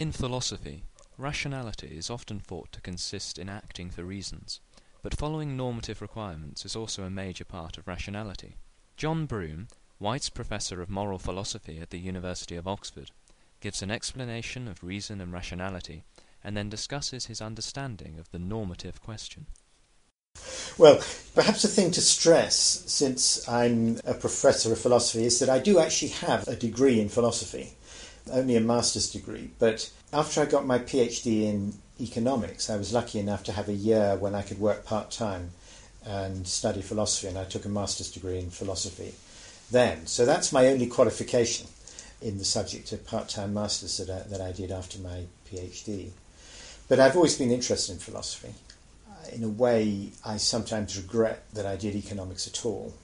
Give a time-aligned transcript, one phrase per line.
[0.00, 0.84] In philosophy,
[1.16, 4.60] rationality is often thought to consist in acting for reasons,
[5.02, 8.54] but following normative requirements is also a major part of rationality.
[8.96, 9.66] John Broome,
[9.98, 13.10] White's professor of moral philosophy at the University of Oxford,
[13.60, 16.04] gives an explanation of reason and rationality,
[16.44, 19.46] and then discusses his understanding of the normative question.
[20.78, 21.02] Well,
[21.34, 22.54] perhaps a thing to stress,
[22.86, 27.08] since I'm a professor of philosophy, is that I do actually have a degree in
[27.08, 27.72] philosophy,
[28.30, 29.50] only a master's degree.
[29.58, 33.72] But after I got my PhD in economics, I was lucky enough to have a
[33.72, 35.50] year when I could work part time
[36.04, 39.14] and study philosophy, and I took a master's degree in philosophy
[39.70, 40.06] then.
[40.06, 41.66] So that's my only qualification
[42.22, 46.10] in the subject of part time masters that I, that I did after my PhD.
[46.88, 48.54] But I've always been interested in philosophy
[49.10, 52.94] uh, in a way, I sometimes regret that I did economics at all.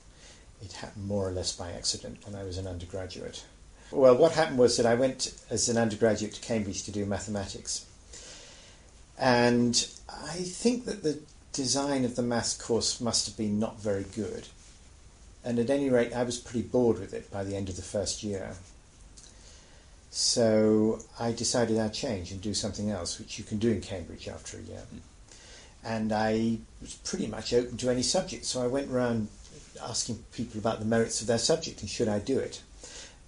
[0.62, 3.45] It happened more or less by accident when I was an undergraduate.
[3.95, 7.87] Well, what happened was that I went as an undergraduate to Cambridge to do mathematics.
[9.17, 11.20] And I think that the
[11.53, 14.48] design of the maths course must have been not very good.
[15.45, 17.83] And at any rate, I was pretty bored with it by the end of the
[17.83, 18.56] first year.
[20.11, 24.27] So I decided I'd change and do something else, which you can do in Cambridge
[24.27, 24.83] after a year
[25.84, 28.45] and I was pretty much open to any subject.
[28.47, 29.28] So I went around
[29.83, 32.62] asking people about the merits of their subject and should I do it.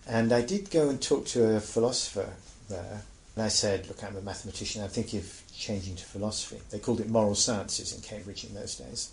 [0.06, 2.34] And I did go and talk to a philosopher
[2.68, 3.02] there,
[3.34, 4.82] and I said, "Look, I'm a mathematician.
[4.82, 8.76] I'm thinking of changing to philosophy." They called it moral sciences in Cambridge in those
[8.76, 9.10] days,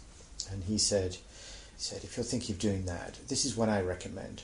[0.52, 3.82] and he said, "He said if you're thinking of doing that, this is what I
[3.82, 4.44] recommend."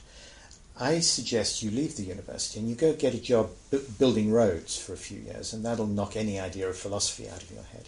[0.76, 3.50] I suggest you leave the university and you go get a job
[3.98, 7.50] building roads for a few years, and that'll knock any idea of philosophy out of
[7.50, 7.84] your head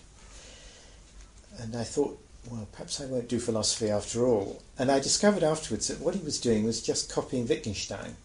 [1.59, 2.19] and I thought,
[2.51, 4.63] well, perhaps I won't do philosophy after all.
[4.79, 8.17] And I discovered afterwards that what he was doing was just copying Wittgenstein.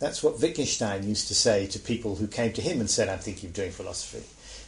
[0.00, 3.18] That's what Wittgenstein used to say to people who came to him and said, I'm
[3.18, 4.24] thinking of doing philosophy.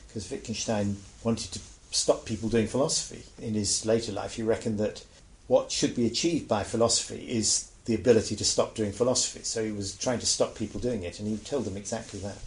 [0.07, 3.23] Because Wittgenstein wanted to stop people doing philosophy.
[3.41, 5.05] In his later life, he reckoned that
[5.49, 9.43] what should be achieved by philosophy is the ability to stop doing philosophy.
[9.43, 12.39] So he was trying to stop people doing it, and he told them exactly that.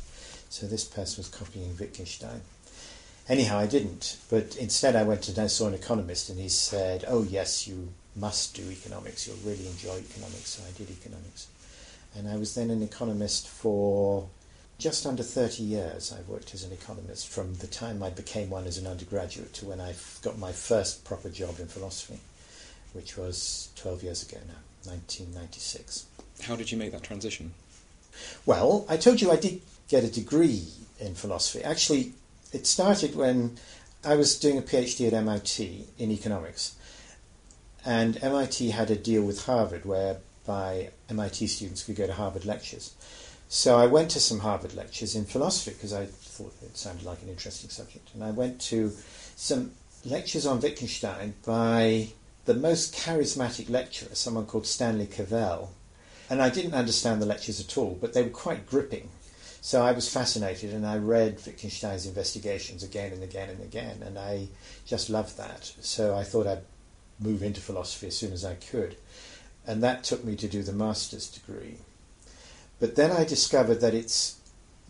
[0.50, 2.42] So this person was copying Wittgenstein.
[3.28, 7.04] Anyhow, I didn't, but instead I went and I saw an economist, and he said,
[7.08, 9.28] "Oh yes, you must do economics.
[9.28, 11.48] You'll really enjoy economics." So I did economics,
[12.18, 14.30] and I was then an economist for
[14.78, 16.14] just under 30 years.
[16.14, 19.66] I worked as an economist from the time I became one as an undergraduate to
[19.66, 22.20] when I got my first proper job in philosophy,
[22.94, 26.06] which was 12 years ago now, 1996.
[26.44, 27.54] How did you make that transition?
[28.46, 30.68] Well, I told you I did get a degree
[31.00, 31.64] in philosophy.
[31.64, 32.14] Actually,
[32.54, 33.58] it started when
[34.04, 36.76] I was doing a PhD at MIT in economics,
[37.86, 39.86] and MIT had a deal with Harvard
[40.46, 42.94] whereby MIT students could go to Harvard lectures.
[43.48, 47.22] So I went to some Harvard lectures in philosophy because I thought it sounded like
[47.22, 48.92] an interesting subject, and I went to
[49.36, 49.72] some
[50.04, 52.10] lectures on Wittgenstein by
[52.46, 55.72] the most charismatic lecturer, someone called Stanley Cavell.
[56.30, 59.10] And I didn't understand the lectures at all, but they were quite gripping.
[59.62, 64.18] So I was fascinated and I read Wittgenstein's investigations again and again and again, and
[64.18, 64.48] I
[64.86, 65.72] just loved that.
[65.82, 66.64] So I thought I'd
[67.20, 68.98] move into philosophy as soon as I could.
[69.68, 71.78] And that took me to do the master's degree.
[72.80, 74.40] But then I discovered that it's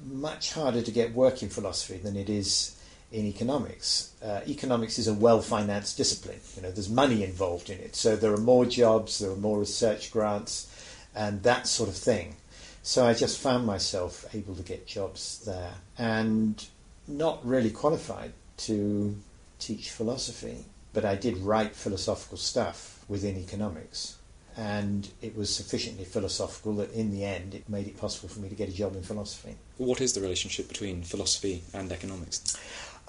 [0.03, 2.75] much harder to get work in philosophy than it is
[3.11, 4.11] in economics.
[4.21, 6.39] Uh, economics is a well-financed discipline.
[6.55, 9.59] You know, there's money involved in it, so there are more jobs, there are more
[9.59, 10.71] research grants,
[11.15, 12.35] and that sort of thing.
[12.83, 16.63] So I just found myself able to get jobs there and
[17.07, 19.15] not really qualified to
[19.59, 24.17] teach philosophy, but I did write philosophical stuff within economics.
[24.57, 28.47] And it was sufficiently philosophical that in the end it made it possible for me
[28.47, 29.55] to get a job in philosophy.
[29.77, 32.57] What is the relationship between philosophy and economics?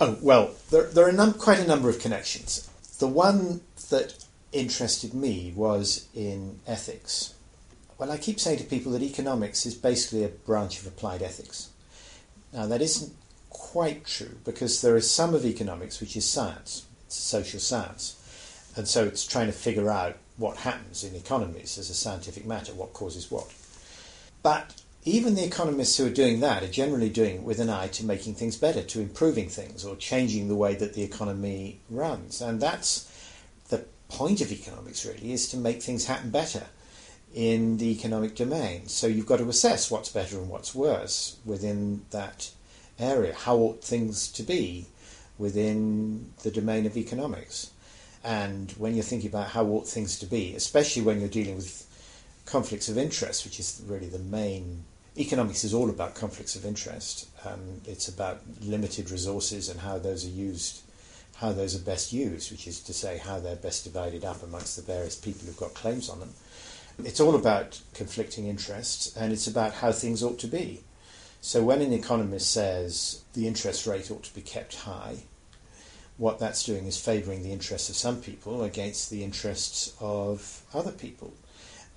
[0.01, 2.69] Oh, well, there, there are num- quite a number of connections.
[2.99, 7.35] The one that interested me was in ethics
[7.99, 11.71] well, I keep saying to people that economics is basically a branch of applied ethics.
[12.53, 13.13] Now, that isn't
[13.49, 18.17] quite true because there is some of economics which is science, it's a social science,
[18.77, 22.73] and so it's trying to figure out what happens in economies as a scientific matter,
[22.73, 23.53] what causes what.
[24.43, 24.75] But
[25.05, 28.05] even the economists who are doing that are generally doing it with an eye to
[28.05, 32.43] making things better, to improving things, or changing the way that the economy runs.
[32.43, 33.11] And that's
[33.69, 36.65] the point of economics, really, is to make things happen better
[37.33, 38.89] in the economic domain.
[38.89, 42.51] So you've got to assess what's better and what's worse within that
[42.99, 43.35] area.
[43.35, 44.87] How ought things to be
[45.39, 47.71] within the domain of economics?
[48.27, 51.87] And when you're thinking about how ought things to be, especially when you're dealing with
[52.45, 54.83] conflicts of interest, which is really the main
[55.17, 57.29] economics is all about conflicts of interest.
[57.45, 60.83] Um, it's about limited resources and how those are used,
[61.37, 64.75] how those are best used, which is to say how they're best divided up amongst
[64.75, 66.35] the various people who've got claims on them.
[67.05, 70.83] It's all about conflicting interests and it's about how things ought to be.
[71.41, 75.19] So when an economist says the interest rate ought to be kept high,
[76.19, 80.93] what that's doing is favouring the interests of some people against the interests of other
[80.93, 81.35] people.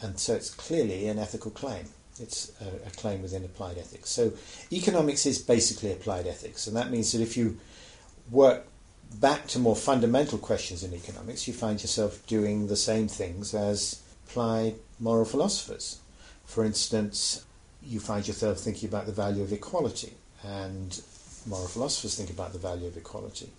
[0.01, 1.85] And so it's clearly an ethical claim.
[2.19, 4.09] It's a, a, claim within applied ethics.
[4.09, 4.33] So
[4.71, 7.57] economics is basically applied ethics, and that means that if you
[8.29, 8.65] work
[9.15, 14.01] back to more fundamental questions in economics, you find yourself doing the same things as
[14.27, 15.99] applied moral philosophers.
[16.45, 17.45] For instance,
[17.81, 20.13] you find yourself thinking about the value of equality,
[20.43, 21.01] and
[21.45, 23.49] moral philosophers think about the value of equality.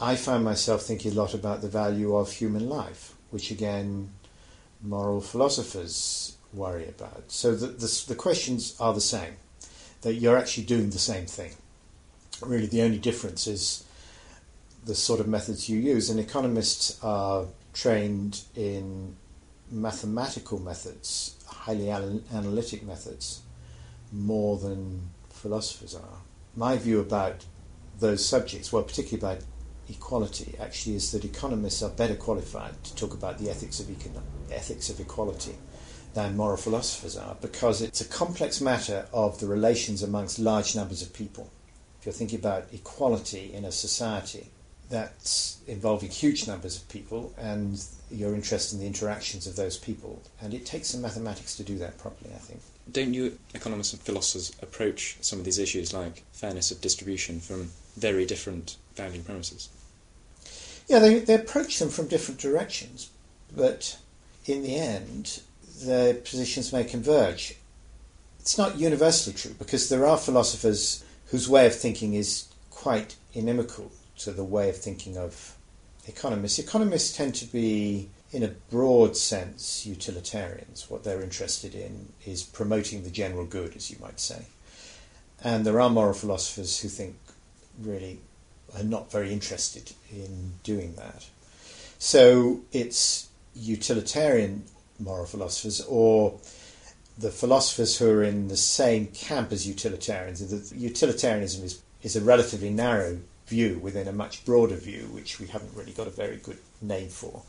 [0.00, 4.10] I find myself thinking a lot about the value of human life, which again,
[4.82, 7.30] moral philosophers worry about.
[7.30, 9.34] So the, the, the questions are the same,
[10.00, 11.52] that you're actually doing the same thing.
[12.40, 13.84] Really, the only difference is
[14.86, 16.08] the sort of methods you use.
[16.08, 17.44] And economists are
[17.74, 19.16] trained in
[19.70, 23.42] mathematical methods, highly analytic methods,
[24.12, 26.18] more than philosophers are.
[26.56, 27.44] My view about
[28.00, 29.44] those subjects, well, particularly about
[29.90, 34.22] equality, actually, is that economists are better qualified to talk about the ethics of, econo-
[34.50, 35.56] ethics of equality
[36.14, 41.02] than moral philosophers are because it's a complex matter of the relations amongst large numbers
[41.02, 41.50] of people.
[42.00, 44.48] If you're thinking about equality in a society,
[44.90, 50.20] that's involving huge numbers of people and you're interested in the interactions of those people.
[50.42, 52.60] And it takes some mathematics to do that properly, I think.
[52.90, 57.70] Don't you economists and philosophers approach some of these issues like fairness of distribution from
[57.96, 59.68] very different value premises?
[60.90, 63.10] Yeah, they, they approach them from different directions,
[63.54, 63.96] but
[64.44, 65.40] in the end,
[65.84, 67.54] their positions may converge.
[68.40, 73.92] It's not universally true because there are philosophers whose way of thinking is quite inimical
[74.18, 75.56] to the way of thinking of
[76.08, 76.58] economists.
[76.58, 80.90] Economists tend to be, in a broad sense, utilitarians.
[80.90, 84.46] What they're interested in is promoting the general good, as you might say.
[85.44, 87.14] And there are moral philosophers who think
[87.80, 88.18] really
[88.76, 91.26] are not very interested in doing that.
[91.98, 94.64] So it's utilitarian
[94.98, 96.38] moral philosophers or
[97.18, 100.72] the philosophers who are in the same camp as utilitarians.
[100.72, 105.74] Utilitarianism is, is a relatively narrow view within a much broader view, which we haven't
[105.74, 107.42] really got a very good name for.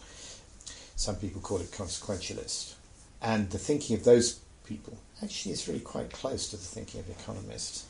[0.96, 2.74] Some people call it consequentialist.
[3.22, 7.10] And the thinking of those people actually is really quite close to the thinking of
[7.10, 7.86] economists.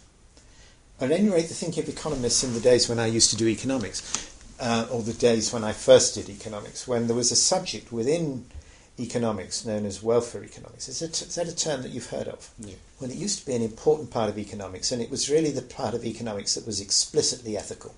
[1.02, 3.48] At any rate, the thinking of economists in the days when I used to do
[3.48, 7.92] economics, uh, or the days when I first did economics, when there was a subject
[7.92, 8.46] within
[9.00, 10.88] economics known as welfare economics.
[10.88, 12.52] Is, it, is that a term that you've heard of?
[12.60, 12.76] Yeah.
[13.00, 15.64] Well, it used to be an important part of economics, and it was really the
[15.64, 17.96] part of economics that was explicitly ethical.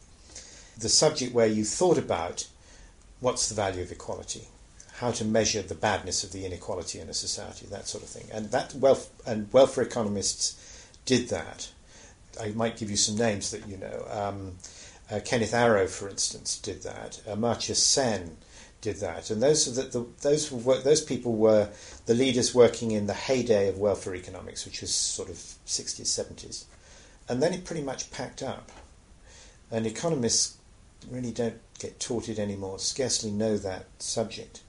[0.79, 2.47] The subject where you thought about
[3.19, 4.47] what's the value of equality,
[4.93, 8.29] how to measure the badness of the inequality in a society, that sort of thing.
[8.31, 11.72] And that wealth and welfare economists did that.
[12.41, 14.05] I might give you some names that you know.
[14.09, 14.55] Um,
[15.11, 17.21] uh, Kenneth Arrow, for instance, did that.
[17.27, 18.37] Amartya Sen
[18.81, 21.69] did that, and those the, the, those were, those people were
[22.05, 26.65] the leaders working in the heyday of welfare economics, which was sort of sixties, seventies,
[27.29, 28.71] and then it pretty much packed up.
[29.71, 30.57] And economists
[31.09, 34.61] really don't get taught it anymore, scarcely know that subject.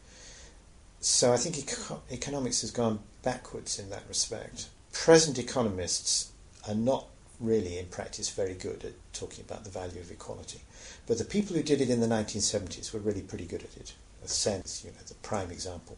[1.01, 4.69] So I think eco- economics has gone backwards in that respect.
[4.93, 6.33] Present economists
[6.67, 7.09] are not
[7.41, 10.61] really, in practice, very good at talking about the value of equality.
[11.07, 13.93] But the people who did it in the 1970s were really pretty good at it.
[14.25, 15.97] A sense, you know, the prime example.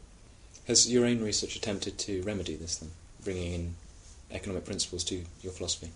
[0.66, 2.90] Has your own research attempted to remedy this then,
[3.22, 3.74] bringing in
[4.32, 5.92] economic principles to your philosophy?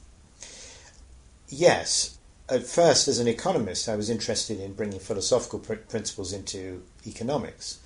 [1.48, 2.16] Yes.
[2.48, 7.79] At first, as an economist, I was interested in bringing philosophical pr- principles into economics.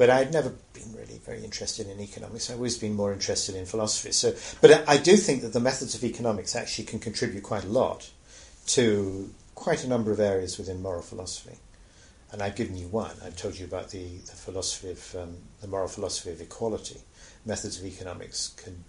[0.00, 2.48] But I'd never been really very interested in economics.
[2.48, 4.12] I've always been more interested in philosophy.
[4.12, 7.68] So, but I do think that the methods of economics actually can contribute quite a
[7.68, 8.10] lot
[8.68, 11.58] to quite a number of areas within moral philosophy.
[12.32, 13.14] And I've given you one.
[13.22, 17.00] I've told you about the, the philosophy of um, the moral philosophy of equality.
[17.44, 18.82] Methods of economics can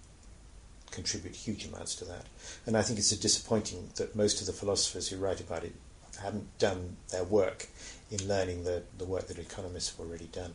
[0.92, 2.24] contribute huge amounts to that.
[2.64, 5.74] And I think it's disappointing that most of the philosophers who write about it
[6.22, 7.68] haven't done their work
[8.10, 10.54] in learning the, the work that economists have already done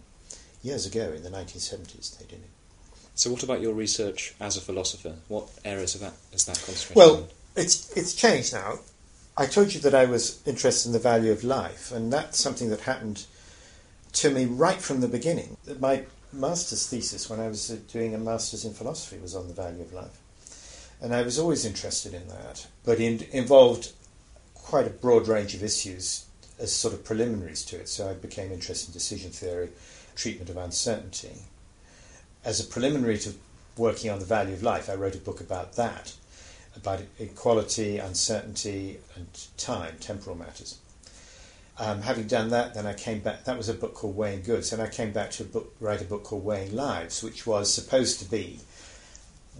[0.67, 2.49] years ago in the 1970s they did it.
[3.15, 5.15] So, what about your research as a philosopher?
[5.27, 7.27] What areas of that is that concentrated Well, on?
[7.55, 8.79] it's it's changed now.
[9.35, 12.69] I told you that I was interested in the value of life, and that's something
[12.69, 13.25] that happened
[14.13, 15.57] to me right from the beginning.
[15.79, 19.53] My master's thesis, when I was uh, doing a master's in philosophy, was on the
[19.53, 20.19] value of life.
[21.01, 23.91] And I was always interested in that, but it involved
[24.53, 26.25] quite a broad range of issues
[26.59, 27.87] as sort of preliminaries to it.
[27.87, 29.69] So I became interested in decision theory,
[30.17, 31.43] treatment of uncertainty.
[32.43, 33.33] As a preliminary to
[33.77, 36.13] working on the value of life, I wrote a book about that,
[36.75, 40.79] about equality, uncertainty, and time, temporal matters.
[41.79, 43.43] Um, having done that, then I came back.
[43.43, 46.01] That was a book called Weighing Goods, and I came back to a book, write
[46.01, 48.59] a book called Weighing Lives, which was supposed to be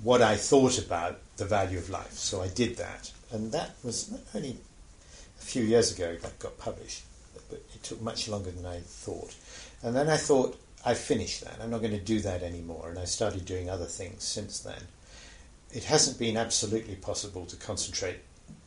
[0.01, 2.13] what I thought about the value of life.
[2.13, 4.57] So I did that, and that was only
[5.39, 7.03] a few years ago that got published,
[7.49, 9.35] but it took much longer than I thought.
[9.84, 11.60] And then I thought I finished that.
[11.62, 14.81] I'm not going to do that anymore, and I started doing other things since then.
[15.74, 18.19] It hasn't been absolutely possible to concentrate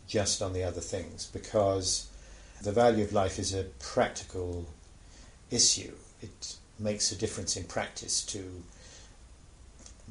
[0.06, 2.08] just on the other things because
[2.62, 4.66] the value of life is a practical
[5.50, 5.92] issue.
[6.20, 8.62] It makes a difference in practice to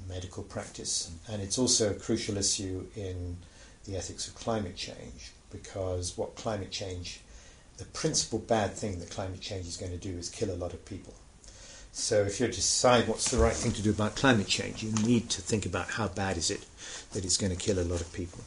[0.08, 3.38] medical practice, and it's also a crucial issue in
[3.86, 7.22] the ethics of climate change because what climate change,
[7.80, 10.74] the principal bad thing that climate change is going to do is kill a lot
[10.74, 11.14] of people.
[11.92, 15.30] So if you decide what's the right thing to do about climate change, you need
[15.32, 16.66] to think about how bad is it
[17.14, 18.42] that it's going to kill a lot of people.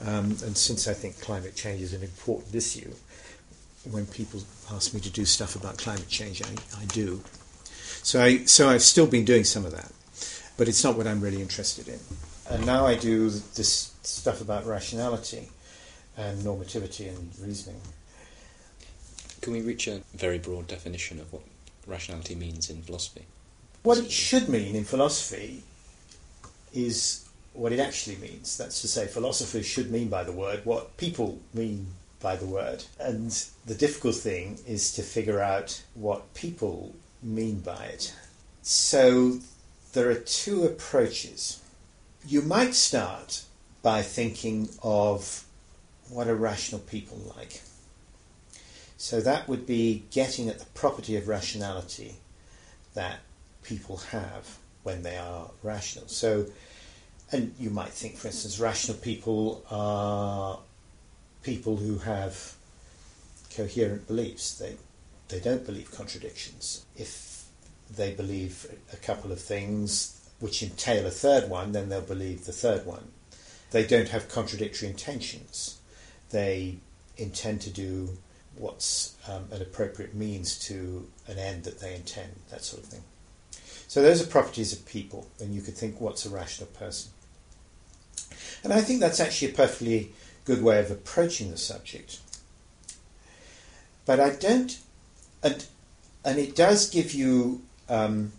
[0.00, 2.92] Um, and since I think climate change is an important issue,
[3.90, 4.40] when people
[4.72, 7.20] ask me to do stuff about climate change, I, I do.
[8.04, 9.92] So I so I've still been doing some of that,
[10.56, 11.98] but it's not what I'm really interested in.
[12.48, 15.50] And now I do this stuff about rationality
[16.16, 17.80] and normativity and reasoning.
[19.42, 21.42] Can we reach a very broad definition of what
[21.86, 23.26] rationality means in philosophy?
[23.82, 25.64] What it should mean in philosophy
[26.72, 28.56] is what it actually means.
[28.56, 31.88] That's to say, philosophers should mean by the word what people mean
[32.20, 32.84] by the word.
[33.00, 33.30] And
[33.66, 38.14] the difficult thing is to figure out what people mean by it.
[38.62, 39.40] So
[39.92, 41.60] there are two approaches.
[42.24, 43.42] You might start
[43.82, 45.44] by thinking of
[46.08, 47.60] what are rational people like.
[49.02, 52.18] So that would be getting at the property of rationality
[52.94, 53.18] that
[53.64, 56.06] people have when they are rational.
[56.06, 56.46] So,
[57.32, 60.60] and you might think, for instance, rational people are
[61.42, 62.54] people who have
[63.56, 64.54] coherent beliefs.
[64.56, 64.76] They
[65.30, 66.86] they don't believe contradictions.
[66.96, 67.46] If
[67.90, 72.52] they believe a couple of things which entail a third one, then they'll believe the
[72.52, 73.08] third one.
[73.72, 75.80] They don't have contradictory intentions.
[76.30, 76.76] They
[77.16, 78.16] intend to do
[78.56, 83.02] what's um, an appropriate means to an end that they intend, that sort of thing.
[83.88, 87.12] So those are properties of people, and you could think what's a rational person.
[88.64, 90.12] And I think that's actually a perfectly
[90.44, 92.20] good way of approaching the subject.
[94.06, 94.78] But I don't,
[95.42, 95.64] and,
[96.24, 98.32] and it does give you um,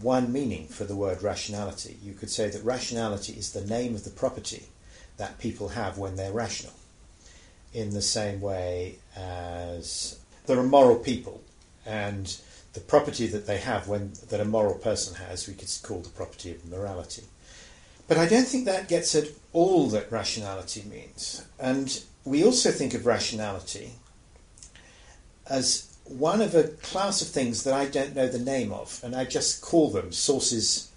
[0.00, 1.98] one meaning for the word rationality.
[2.02, 4.64] You could say that rationality is the name of the property
[5.16, 6.72] that people have when they're rational,
[7.72, 11.42] in the same way as there are moral people,
[11.86, 12.36] and
[12.72, 16.08] the property that they have when that a moral person has, we could call the
[16.08, 17.24] property of morality.
[18.08, 21.44] But I don't think that gets at all that rationality means.
[21.58, 23.92] And we also think of rationality
[25.48, 29.14] as one of a class of things that I don't know the name of, and
[29.14, 30.90] I just call them sources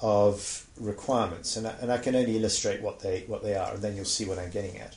[0.00, 3.82] of requirements, and I, and I can only illustrate what they what they are, and
[3.82, 4.96] then you'll see what I'm getting at.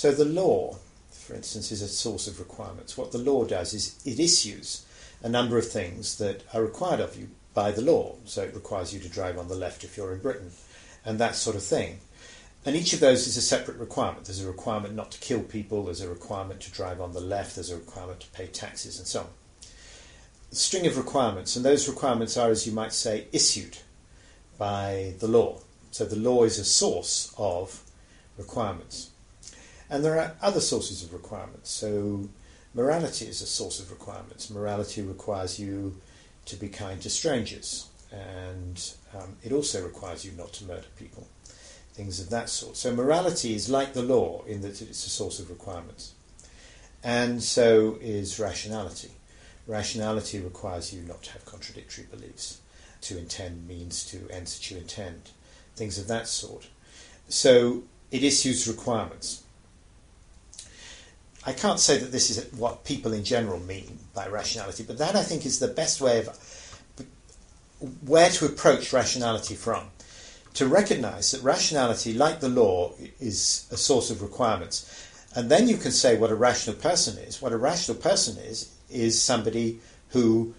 [0.00, 0.78] So the law,
[1.10, 2.96] for instance, is a source of requirements.
[2.96, 4.86] What the law does is it issues
[5.22, 8.14] a number of things that are required of you by the law.
[8.24, 10.52] So it requires you to drive on the left if you're in Britain
[11.04, 11.98] and that sort of thing.
[12.64, 14.24] And each of those is a separate requirement.
[14.24, 17.56] There's a requirement not to kill people, there's a requirement to drive on the left,
[17.56, 19.28] there's a requirement to pay taxes, and so on.
[20.50, 23.76] A string of requirements, and those requirements are, as you might say, issued
[24.56, 25.60] by the law.
[25.90, 27.82] So the law is a source of
[28.38, 29.09] requirements.
[29.90, 31.70] And there are other sources of requirements.
[31.70, 32.28] So
[32.74, 34.48] morality is a source of requirements.
[34.48, 35.96] Morality requires you
[36.46, 41.26] to be kind to strangers and um, it also requires you not to murder people,
[41.92, 42.76] things of that sort.
[42.76, 46.14] So morality is like the law in that it's a source of requirements,
[47.02, 49.10] and so is rationality.
[49.66, 52.60] Rationality requires you not to have contradictory beliefs.
[53.02, 55.30] To intend means to ends that you intend,
[55.74, 56.68] things of that sort.
[57.28, 59.42] So it issues requirements.
[61.46, 65.16] I can't say that this is what people in general mean by rationality, but that
[65.16, 66.28] I think is the best way of
[68.04, 69.86] where to approach rationality from.
[70.54, 75.08] To recognize that rationality, like the law, is a source of requirements.
[75.34, 77.40] And then you can say what a rational person is.
[77.40, 80.54] What a rational person is, is somebody who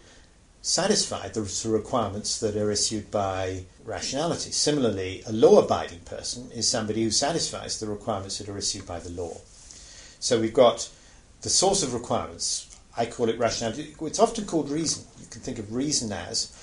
[0.62, 4.52] satisfied the requirements that are issued by rationality.
[4.52, 9.00] Similarly, a law abiding person is somebody who satisfies the requirements that are issued by
[9.00, 9.38] the law.
[10.22, 10.88] So we've got
[11.42, 12.78] the source of requirements.
[12.96, 13.96] I call it rationality.
[14.02, 15.04] It's often called reason.
[15.20, 16.56] You can think of reason as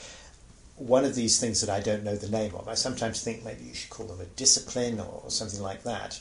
[0.76, 2.68] one of these things that I don't know the name of.
[2.68, 6.20] I sometimes think maybe you should call them a discipline or, something like that.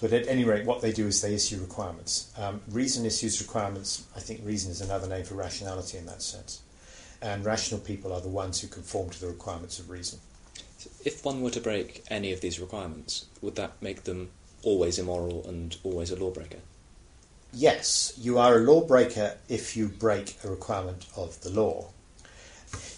[0.00, 2.32] But at any rate, what they do is they issue requirements.
[2.38, 4.06] Um, reason issues requirements.
[4.14, 6.62] I think reason is another name for rationality in that sense.
[7.20, 10.20] And rational people are the ones who conform to the requirements of reason.
[11.04, 14.30] If one were to break any of these requirements, would that make them
[14.62, 16.58] always immoral and always a lawbreaker?
[17.52, 21.88] Yes, you are a lawbreaker if you break a requirement of the law.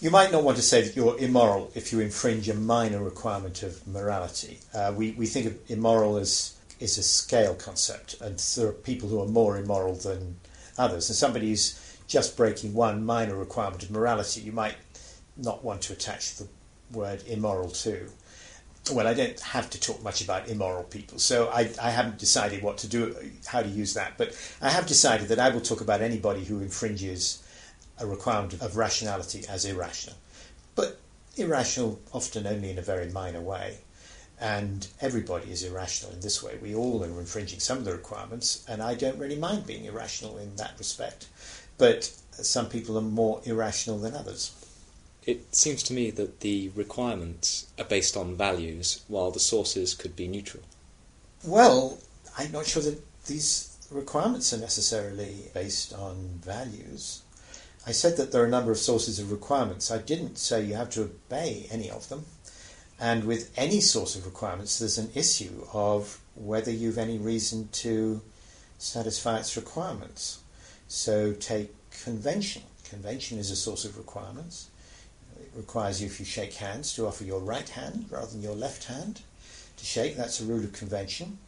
[0.00, 3.62] You might not want to say that you're immoral if you infringe a minor requirement
[3.62, 4.58] of morality.
[4.74, 9.08] Uh, we, we think of immoral as is a scale concept, and there are people
[9.08, 10.36] who are more immoral than
[10.78, 11.08] others.
[11.10, 14.76] And somebody who's just breaking one minor requirement of morality, you might
[15.36, 16.48] not want to attach the
[16.90, 18.10] word immoral to.
[18.92, 22.62] Well, I don't have to talk much about immoral people, so I, I haven't decided
[22.62, 23.14] what to do,
[23.46, 24.14] how to use that.
[24.16, 27.42] But I have decided that I will talk about anybody who infringes
[27.98, 30.16] a requirement of rationality as irrational.
[30.74, 30.98] But
[31.36, 33.78] irrational often only in a very minor way.
[34.40, 36.56] And everybody is irrational in this way.
[36.60, 40.38] We all are infringing some of the requirements, and I don't really mind being irrational
[40.38, 41.26] in that respect.
[41.76, 44.52] But some people are more irrational than others.
[45.26, 50.16] It seems to me that the requirements are based on values, while the sources could
[50.16, 50.62] be neutral.
[51.44, 51.98] Well,
[52.38, 57.22] I'm not sure that these requirements are necessarily based on values.
[57.86, 59.90] I said that there are a number of sources of requirements.
[59.90, 62.24] I didn't say you have to obey any of them.
[62.98, 68.20] And with any source of requirements, there's an issue of whether you've any reason to
[68.78, 70.40] satisfy its requirements.
[70.88, 72.62] So take convention.
[72.84, 74.69] Convention is a source of requirements.
[75.54, 78.84] Requires you, if you shake hands, to offer your right hand rather than your left
[78.84, 79.22] hand
[79.76, 80.16] to shake.
[80.16, 81.38] That's a rule of convention.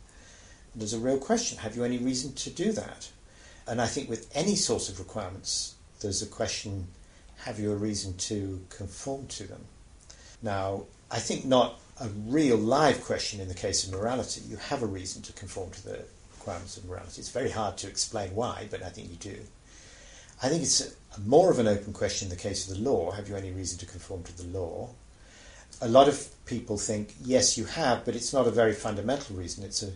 [0.73, 3.11] And there's a real question have you any reason to do that?
[3.67, 6.89] And I think with any source of requirements, there's a question
[7.45, 9.65] have you a reason to conform to them?
[10.43, 14.43] Now, I think not a real live question in the case of morality.
[14.47, 17.21] You have a reason to conform to the requirements of morality.
[17.21, 19.39] It's very hard to explain why, but I think you do.
[20.43, 23.13] I think it's more of an open question in the case of the law.
[23.13, 24.91] Have you any reason to conform to the law?
[25.81, 29.63] A lot of people think, yes, you have, but it's not a very fundamental reason.
[29.65, 29.93] It's a,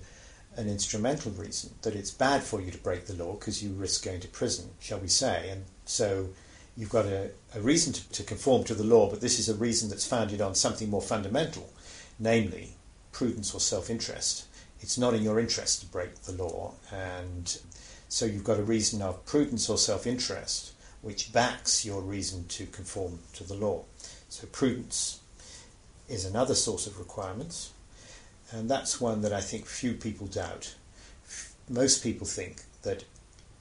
[0.56, 4.04] an instrumental reason that it's bad for you to break the law because you risk
[4.04, 5.50] going to prison, shall we say.
[5.50, 6.28] And so
[6.76, 9.54] you've got a, a reason to, to, conform to the law, but this is a
[9.54, 11.72] reason that's founded on something more fundamental,
[12.20, 12.74] namely
[13.10, 14.44] prudence or self interest.
[14.80, 17.58] It's not in your interest to break the law, and
[18.08, 20.72] so you've got a reason of prudence or self interest
[21.06, 23.84] which backs your reason to conform to the law.
[24.28, 25.20] So, prudence
[26.08, 27.72] is another source of requirements,
[28.50, 30.74] and that's one that I think few people doubt.
[31.68, 33.04] Most people think that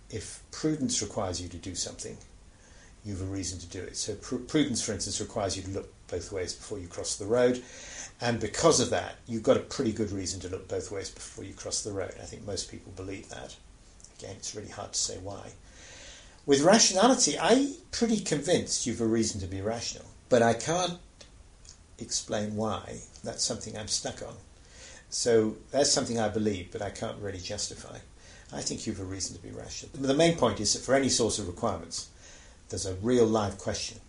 [0.10, 2.17] if prudence requires you to do something,
[3.03, 3.95] you have a reason to do it.
[3.95, 7.25] So pr- prudence, for instance, requires you to look both ways before you cross the
[7.25, 7.63] road,
[8.21, 11.43] and because of that, you've got a pretty good reason to look both ways before
[11.43, 12.15] you cross the road.
[12.19, 13.55] I think most people believe that.
[14.19, 15.51] Again, it's really hard to say why.
[16.45, 20.99] With rationality, I'm pretty convinced you've a reason to be rational, but I can't
[21.97, 22.99] explain why.
[23.23, 24.36] That's something I'm stuck on.
[25.10, 27.97] So that's something I believe, but I can't really justify.
[28.54, 29.91] I think you've a reason to be rational.
[29.93, 32.10] The main point is that for any source of requirements,
[32.69, 33.99] there's a real live question.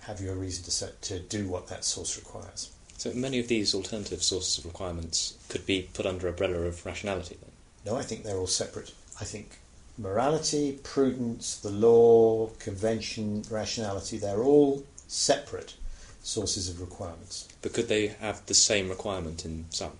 [0.00, 2.70] Have you a reason to, set, to do what that source requires?
[2.96, 7.36] So many of these alternative sources of requirements could be put under umbrella of rationality
[7.40, 7.50] then?
[7.84, 8.92] No, I think they're all separate.
[9.22, 9.58] I think
[9.98, 15.76] morality, prudence, the law, convention, rationality, they're all separate
[16.24, 17.46] sources of requirements.
[17.62, 19.92] But could they have the same requirement in some?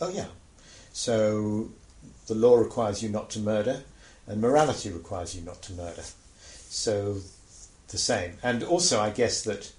[0.00, 0.28] Oh, yeah.
[0.94, 1.68] So
[2.28, 3.82] the law requires you not to murder,
[4.26, 6.04] and morality requires you not to murder.
[6.70, 7.18] So
[7.88, 8.38] the same.
[8.42, 9.70] And also, I guess that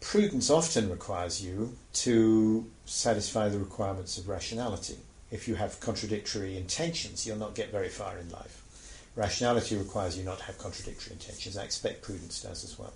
[0.00, 4.96] prudence often requires you to satisfy the requirements of rationality.
[5.34, 8.62] If you have contradictory intentions, you'll not get very far in life.
[9.16, 11.58] Rationality requires you not to have contradictory intentions.
[11.58, 12.92] I expect prudence does as well.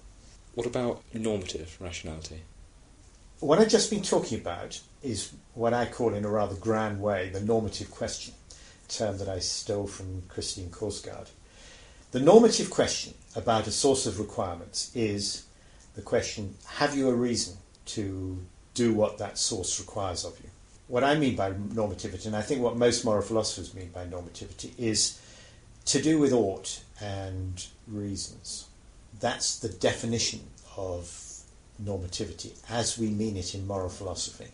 [0.54, 2.42] What about normative rationality?
[3.40, 7.28] What I've just been talking about is what I call, in a rather grand way,
[7.28, 8.34] the normative question,
[8.88, 11.30] a term that I stole from Christine Korsgaard.
[12.12, 15.44] The normative question about a source of requirements is
[15.96, 18.38] the question have you a reason to
[18.74, 20.50] do what that source requires of you?
[20.88, 24.72] What I mean by normativity, and I think what most moral philosophers mean by normativity,
[24.78, 25.20] is
[25.84, 28.66] to do with ought and reasons.
[29.20, 30.40] That's the definition
[30.76, 31.14] of
[31.82, 34.48] normativity as we mean it in moral philosophy.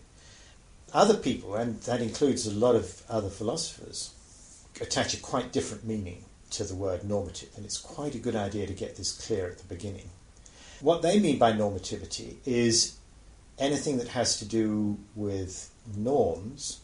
[0.93, 4.11] Other people, and that includes a lot of other philosophers,
[4.81, 8.67] attach a quite different meaning to the word normative, and it's quite a good idea
[8.67, 10.09] to get this clear at the beginning.
[10.81, 12.97] What they mean by normativity is
[13.57, 16.81] anything that has to do with norms,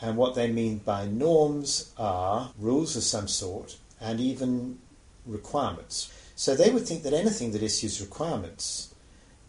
[0.00, 4.78] and what they mean by norms are rules of some sort and even
[5.26, 6.12] requirements.
[6.34, 8.92] So they would think that anything that issues requirements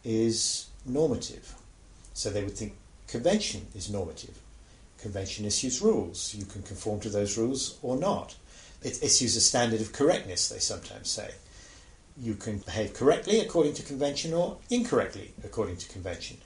[0.03, 1.55] is normative.
[2.13, 2.75] So they would think
[3.07, 4.37] convention is normative.
[4.99, 6.35] Convention issues rules.
[6.35, 8.35] You can conform to those rules or not.
[8.83, 11.31] It issues a standard of correctness, they sometimes say.
[12.17, 16.37] You can behave correctly according to convention or incorrectly according to convention.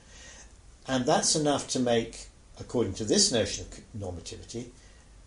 [0.86, 2.28] And that's enough to make,
[2.58, 4.68] according to this notion of normativity,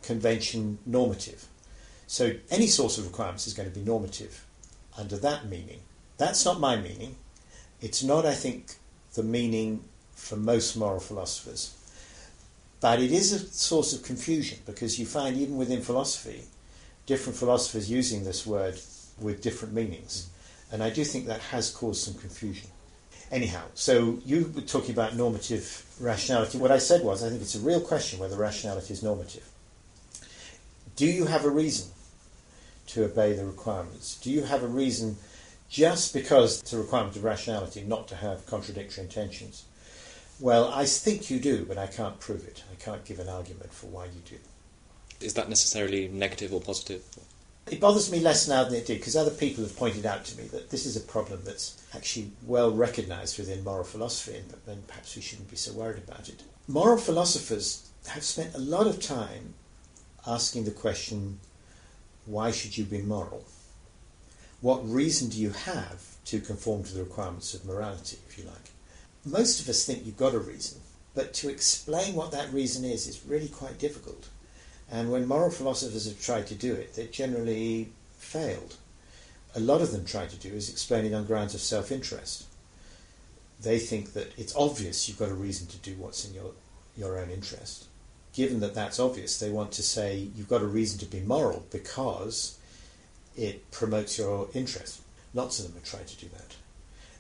[0.02, 1.46] convention normative.
[2.08, 4.44] So any source of requirements is going to be normative
[4.98, 5.82] under that meaning.
[6.18, 7.16] That's not my meaning.
[7.80, 8.76] It's not, I think,
[9.14, 9.84] the meaning
[10.16, 11.76] for most moral philosophers.
[12.80, 16.46] But it is a source of confusion because you find even within philosophy,
[17.06, 18.80] different philosophers using this word
[19.20, 20.31] with different meanings.
[20.72, 22.70] And I do think that has caused some confusion.
[23.32, 26.58] Anyhow, so you were talking about normative rationality.
[26.58, 29.48] What I said was, I think it's a real question whether rationality is normative.
[30.96, 31.92] Do you have a reason
[32.88, 34.20] to obey the requirements?
[34.20, 35.18] Do you have a reason
[35.70, 39.64] just because it's a requirement of rationality not to have contradictory intentions?
[40.42, 42.64] Well, I think you do, but I can't prove it.
[42.72, 44.38] I can't give an argument for why you do.
[45.26, 47.04] Is that necessarily negative or positive?
[47.70, 50.38] It bothers me less now than it did because other people have pointed out to
[50.38, 54.88] me that this is a problem that's actually well recognised within moral philosophy and, and
[54.88, 56.44] perhaps we shouldn't be so worried about it.
[56.68, 59.54] Moral philosophers have spent a lot of time
[60.26, 61.40] asking the question
[62.26, 63.46] why should you be moral?
[64.62, 68.72] What reason do you have to conform to the requirements of morality, if you like?
[69.26, 70.82] Most of us think you've got a reason,
[71.16, 74.30] but to explain what that reason is is really quite difficult.
[74.92, 78.76] And when moral philosophers have tried to do it, they've generally failed.
[79.56, 82.46] A lot of them try to do is explain it on grounds of self interest.
[83.62, 86.52] They think that it's obvious you've got a reason to do what's in your,
[86.98, 87.86] your own interest.
[88.34, 91.66] Given that that's obvious, they want to say you've got a reason to be moral
[91.72, 92.58] because
[93.38, 95.02] it promotes your interest.
[95.34, 96.56] Lots of them have tried to do that,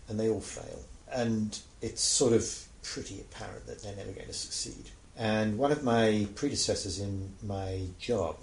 [0.10, 0.80] and they all fail.
[1.12, 4.90] And it's sort of pretty apparent that they're never going to succeed.
[5.22, 8.38] And one of my predecessors in my job,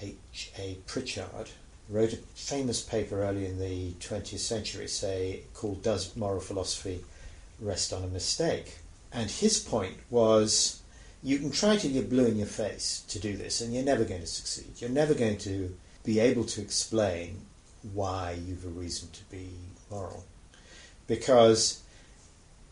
[0.00, 0.52] H.
[0.56, 0.78] A.
[0.86, 1.50] Prichard,
[1.90, 7.04] wrote a famous paper early in the 20th century, say, called Does Moral Philosophy
[7.60, 8.78] Rest on a Mistake?
[9.12, 10.80] And his point was
[11.22, 14.04] you can try till you're blue in your face to do this, and you're never
[14.04, 14.72] going to succeed.
[14.78, 17.42] You're never going to be able to explain
[17.92, 19.50] why you've a reason to be
[19.90, 20.24] moral.
[21.06, 21.82] Because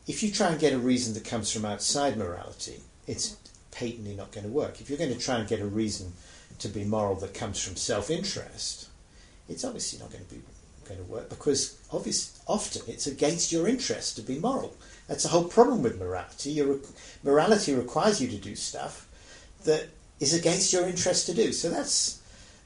[0.07, 3.37] if you try and get a reason that comes from outside morality, it's
[3.72, 4.80] patently not going to work.
[4.80, 6.12] If you're going to try and get a reason
[6.61, 8.88] to be moral that comes from self-interest,
[9.48, 10.42] it's obviously not going to be
[10.85, 14.76] going to work because obviously often it's against your interest to be moral.
[15.08, 16.52] That's the whole problem with morality.
[16.52, 16.78] Your
[17.22, 19.08] morality requires you to do stuff
[19.64, 19.88] that
[20.20, 21.52] is against your interest to do.
[21.52, 22.20] So that's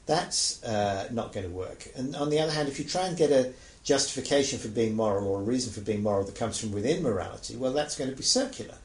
[0.05, 1.87] that's uh, not going to work.
[1.95, 5.27] And on the other hand, if you try and get a justification for being moral
[5.27, 8.15] or a reason for being moral that comes from within morality, well, that's going to
[8.15, 8.75] be circular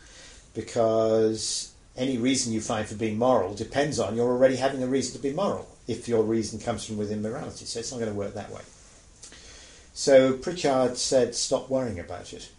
[0.54, 5.14] because any reason you find for being moral depends on you're already having a reason
[5.16, 7.64] to be moral if your reason comes from within morality.
[7.64, 8.62] So it's not going to work that way.
[9.94, 12.50] So Prichard said, stop worrying about it.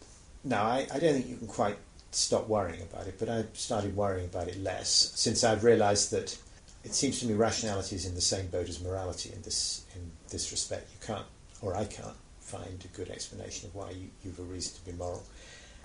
[0.44, 1.78] Now, I, I don't think you can quite
[2.12, 6.38] stop worrying about it, but I've started worrying about it less since I've realised that
[6.84, 10.12] it seems to me rationality is in the same boat as morality in this in
[10.30, 10.90] this respect.
[10.92, 11.26] You can't,
[11.62, 14.96] or I can't, find a good explanation of why you, you've a reason to be
[14.98, 15.24] moral,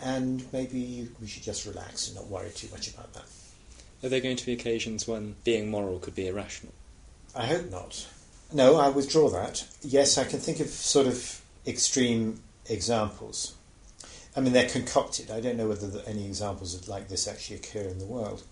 [0.00, 3.24] and maybe we should just relax and not worry too much about that.
[4.02, 6.72] Are there going to be occasions when being moral could be irrational?
[7.34, 8.06] I hope not.
[8.52, 9.66] No, I withdraw that.
[9.82, 13.54] Yes, I can think of sort of extreme examples.
[14.37, 15.30] I mean, they're concocted.
[15.30, 18.44] I don't know whether any examples like this actually occur in the world.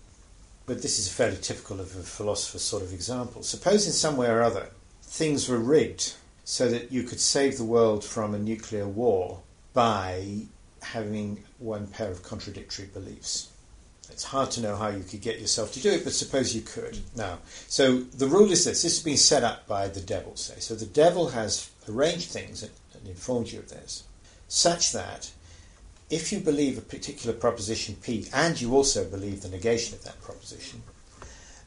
[0.65, 3.41] But this is fairly typical of a philosopher's sort of example.
[3.41, 4.67] Suppose in some way or other
[5.01, 9.41] things were rigged so that you could save the world from a nuclear war
[9.73, 10.45] by
[10.93, 13.49] having one pair of contradictory beliefs.
[14.09, 16.61] It's hard to know how you could get yourself to do it, but suppose you
[16.61, 16.97] could.
[17.15, 20.59] Now, so the rule is this this has been set up by the devil, say.
[20.59, 22.71] So the devil has arranged things and,
[23.05, 24.03] informed you of this,
[24.49, 25.31] such that
[26.09, 30.21] if you believe a particular proposition P and you also believe the negation of that
[30.21, 30.83] proposition,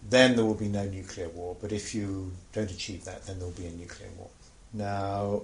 [0.09, 1.57] then there will be no nuclear war.
[1.61, 4.29] But if you don't achieve that, then there will be a nuclear war.
[4.73, 5.43] Now,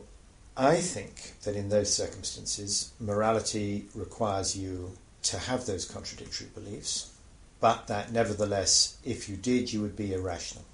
[0.58, 4.92] I think that in those circumstances, morality requires you
[5.24, 7.12] to have those contradictory beliefs,
[7.60, 10.64] but that nevertheless, if you did, you would be irrational.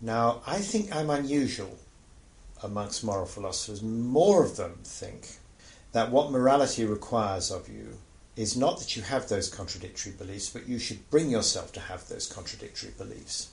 [0.00, 1.76] Now, I think I'm unusual
[2.62, 3.82] amongst moral philosophers.
[3.82, 5.28] More of them think
[5.90, 7.98] that what morality requires of you
[8.36, 12.08] is not that you have those contradictory beliefs, but you should bring yourself to have
[12.08, 13.50] those contradictory beliefs.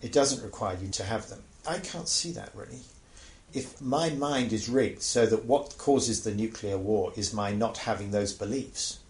[0.00, 1.42] It doesn't require you to have them.
[1.68, 2.80] I can't see that really.
[3.52, 7.78] If my mind is rigged so that what causes the nuclear war is my not
[7.78, 9.00] having those beliefs,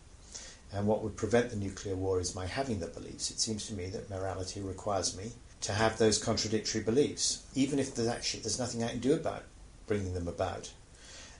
[0.72, 3.74] and what would prevent the nuclear war is my having the beliefs, it seems to
[3.74, 8.58] me that morality requires me to have those contradictory beliefs, even if there's actually there's
[8.58, 9.44] nothing I can do about
[9.86, 10.72] bringing them about.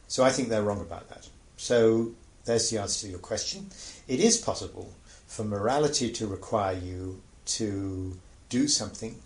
[0.09, 1.29] So I think they're wrong about that.
[1.57, 2.13] So
[2.45, 3.71] there's the answer to your question.
[4.09, 4.93] It is possible
[5.27, 9.17] for morality to require you to do something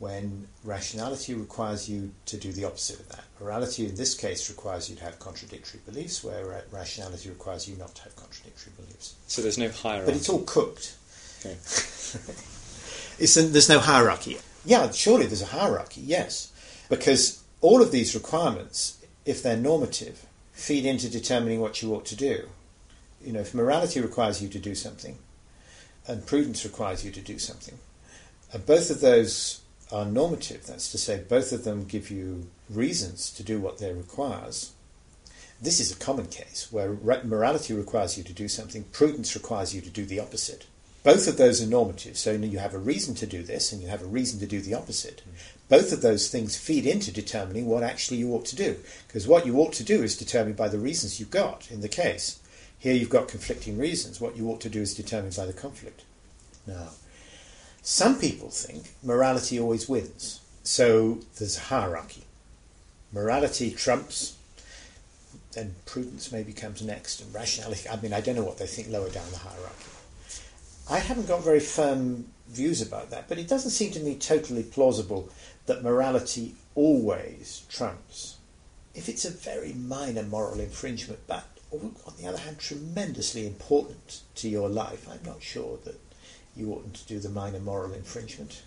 [0.00, 3.22] when rationality requires you to do the opposite of that.
[3.38, 7.94] Morality, in this case, requires you to have contradictory beliefs, where rationality requires you not
[7.94, 9.14] to have contradictory beliefs.
[9.26, 10.06] So there's no hierarchy.
[10.06, 10.96] But it's all cooked.
[11.40, 11.54] Okay.
[13.18, 14.38] there's no hierarchy.
[14.64, 16.50] Yeah, surely there's a hierarchy, yes.
[16.88, 22.16] Because all of these requirements, if they're normative, feed into determining what you ought to
[22.16, 22.48] do.
[23.22, 25.18] You know, if morality requires you to do something,
[26.08, 27.78] and prudence requires you to do something,
[28.50, 29.60] and both of those
[29.92, 33.92] are normative, that's to say, both of them give you reasons to do what they
[33.92, 34.72] requires.
[35.60, 39.80] This is a common case where morality requires you to do something, prudence requires you
[39.82, 40.66] to do the opposite.
[41.02, 43.88] Both of those are normative, so you have a reason to do this and you
[43.88, 45.22] have a reason to do the opposite.
[45.68, 48.76] Both of those things feed into determining what actually you ought to do,
[49.06, 51.88] because what you ought to do is determined by the reasons you've got in the
[51.88, 52.38] case.
[52.78, 54.20] Here you've got conflicting reasons.
[54.20, 56.02] What you ought to do is determined by the conflict.
[56.66, 56.88] Now,
[57.82, 62.24] some people think morality always wins, so there's a hierarchy.
[63.12, 64.36] Morality trumps,
[65.52, 67.88] then prudence maybe comes next, and rationality.
[67.88, 69.90] I mean, I don't know what they think lower down the hierarchy.
[70.88, 74.62] I haven't got very firm views about that, but it doesn't seem to me totally
[74.62, 75.30] plausible
[75.66, 78.36] that morality always trumps.
[78.94, 84.48] If it's a very minor moral infringement, but on the other hand, tremendously important to
[84.48, 85.98] your life, I'm not sure that
[86.56, 88.62] you oughtn't to do the minor moral infringement.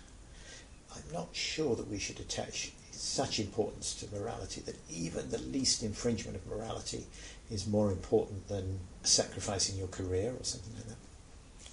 [0.94, 5.82] I'm not sure that we should attach such importance to morality that even the least
[5.82, 7.06] infringement of morality
[7.50, 10.96] is more important than sacrificing your career or something like that.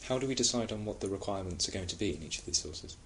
[0.07, 2.45] How do we decide on what the requirements are going to be in each of
[2.45, 2.97] these sources?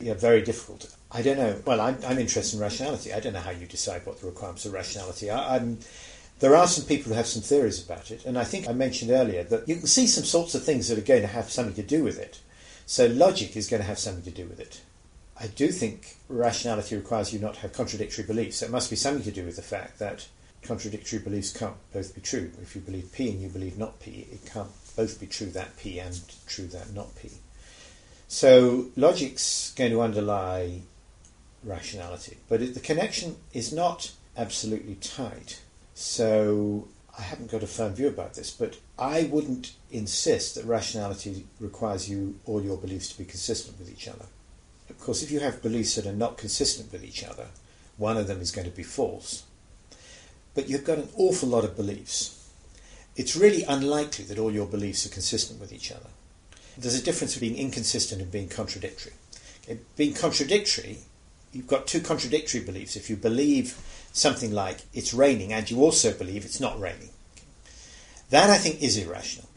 [0.00, 0.94] Yeah, very difficult.
[1.12, 1.60] I don't know.
[1.66, 3.12] Well, I'm, I'm interested in rationality.
[3.12, 5.44] I don't know how you decide what the requirements of rationality are.
[5.46, 5.78] I'm,
[6.40, 9.10] there are some people who have some theories about it, and I think I mentioned
[9.10, 11.74] earlier that you can see some sorts of things that are going to have something
[11.74, 12.40] to do with it.
[12.86, 14.80] So logic is going to have something to do with it.
[15.38, 18.62] I do think rationality requires you not to have contradictory beliefs.
[18.62, 20.26] It must be something to do with the fact that
[20.62, 22.50] contradictory beliefs can't both be true.
[22.60, 25.76] If you believe P and you believe not P, it can't both be true that
[25.78, 27.30] P and true that not P.
[28.28, 30.82] So logic's going to underlie
[31.64, 35.60] rationality, but it, the connection is not absolutely tight.
[36.00, 41.46] So I haven't got a firm view about this, but I wouldn't insist that rationality
[41.58, 44.26] requires you all your beliefs to be consistent with each other.
[44.88, 47.48] Of course, if you have beliefs that are not consistent with each other,
[47.96, 49.44] one of them is going to be false.
[50.54, 52.40] But you've got an awful lot of beliefs
[53.16, 56.08] it's really unlikely that all your beliefs are consistent with each other.
[56.78, 59.12] There's a difference between being inconsistent and being contradictory.
[59.64, 59.80] Okay?
[59.96, 60.98] Being contradictory,
[61.52, 62.96] you've got two contradictory beliefs.
[62.96, 63.76] If you believe
[64.12, 67.10] something like it's raining and you also believe it's not raining,
[68.30, 69.48] that I think is irrational.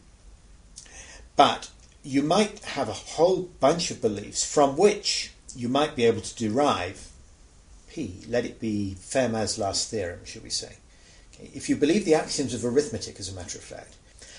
[1.36, 1.70] But
[2.02, 6.36] you might have a whole bunch of beliefs from which you might be able to
[6.36, 7.08] derive
[7.88, 10.76] P, let it be Fermat's last theorem, shall we say
[11.52, 13.96] if you believe the axioms of arithmetic, as a matter of fact,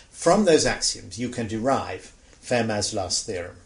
[0.10, 3.58] from those axioms you can derive Fermat's last theorem.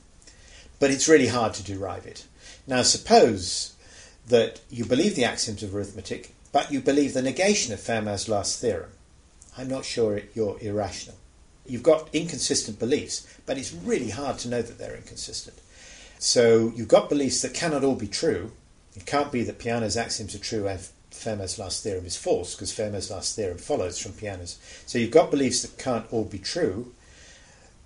[0.79, 2.25] But it's really hard to derive it.
[2.65, 3.73] Now, suppose
[4.27, 8.59] that you believe the axioms of arithmetic, but you believe the negation of Fermat's last
[8.59, 8.91] theorem.
[9.57, 11.17] I'm not sure you're irrational.
[11.65, 15.57] You've got inconsistent beliefs, but it's really hard to know that they're inconsistent.
[16.17, 18.51] So you've got beliefs that cannot all be true.
[18.95, 20.79] It can't be that Peano's axioms are true and
[21.11, 24.57] Fermat's last theorem is false because Fermat's last theorem follows from Peano's.
[24.85, 26.93] So you've got beliefs that can't all be true,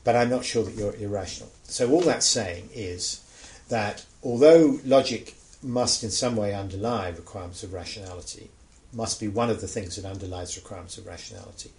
[0.04, 1.52] but I'm not sure that you're irrational.
[1.64, 3.22] So all that's saying is
[3.70, 8.50] that although logic must in some way underlie requirements of rationality,
[8.92, 11.72] must be one of the things that underlies requirements of rationality,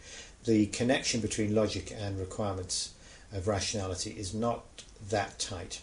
[0.45, 2.93] the connection between logic and requirements
[3.33, 5.81] of rationality is not that tight.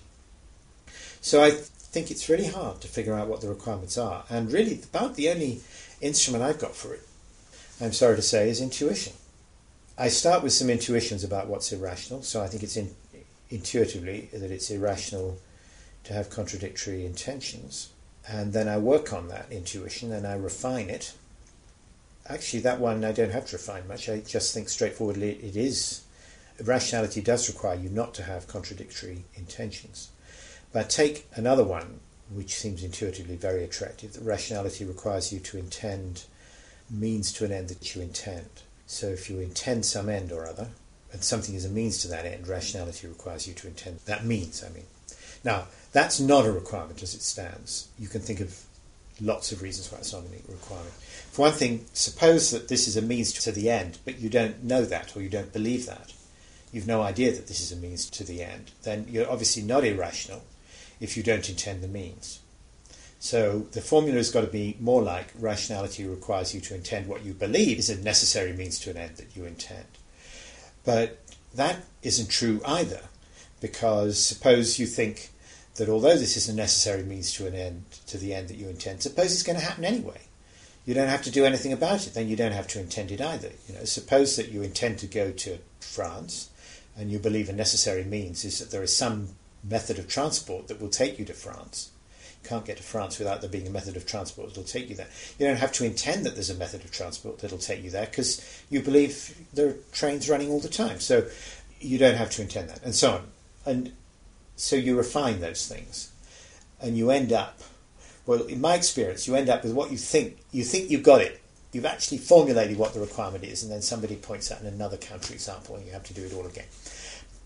[1.21, 4.23] So I think it's really hard to figure out what the requirements are.
[4.29, 5.61] And really, about the only
[5.99, 7.07] instrument I've got for it,
[7.79, 9.13] I'm sorry to say, is intuition.
[9.97, 12.91] I start with some intuitions about what's irrational, so I think it's in,
[13.49, 15.37] intuitively that it's irrational
[16.03, 17.89] to have contradictory intentions.
[18.27, 21.13] And then I work on that intuition and I refine it.
[22.27, 24.07] Actually, that one I don't have to refine much.
[24.07, 26.01] I just think straightforwardly it is.
[26.63, 30.11] Rationality does require you not to have contradictory intentions.
[30.71, 36.23] But take another one, which seems intuitively very attractive, that rationality requires you to intend
[36.89, 38.49] means to an end that you intend.
[38.85, 40.67] So if you intend some end or other,
[41.11, 44.63] and something is a means to that end, rationality requires you to intend that means,
[44.63, 44.85] I mean.
[45.43, 47.89] Now, that's not a requirement as it stands.
[47.99, 48.63] You can think of
[49.19, 50.93] lots of reasons why it's not a requirement.
[51.31, 54.63] For one thing, suppose that this is a means to the end, but you don't
[54.63, 56.13] know that or you don't believe that.
[56.71, 58.71] You've no idea that this is a means to the end.
[58.83, 60.43] Then you're obviously not irrational
[60.99, 62.39] if you don't intend the means.
[63.19, 67.23] So the formula has got to be more like rationality requires you to intend what
[67.23, 69.85] you believe is a necessary means to an end that you intend.
[70.83, 71.19] But
[71.53, 73.01] that isn't true either,
[73.59, 75.30] because suppose you think
[75.75, 78.67] that although this is a necessary means to an end to the end that you
[78.67, 80.21] intend, suppose it's going to happen anyway.
[80.85, 83.21] You don't have to do anything about it, then you don't have to intend it
[83.21, 83.51] either.
[83.67, 86.49] You know, suppose that you intend to go to France
[86.97, 89.29] and you believe a necessary means is that there is some
[89.63, 91.91] method of transport that will take you to France
[92.41, 94.95] You can't get to France without there being a method of transport that'll take you
[94.95, 95.07] there.
[95.37, 98.07] You don't have to intend that there's a method of transport that'll take you there
[98.07, 100.99] because you believe there are trains running all the time.
[100.99, 101.27] So
[101.79, 103.27] you don't have to intend that, and so on.
[103.65, 103.93] And
[104.61, 106.11] so you refine those things,
[106.79, 107.59] and you end up.
[108.27, 110.37] Well, in my experience, you end up with what you think.
[110.51, 111.41] You think you've got it.
[111.73, 115.75] You've actually formulated what the requirement is, and then somebody points out in another counterexample,
[115.75, 116.67] and you have to do it all again.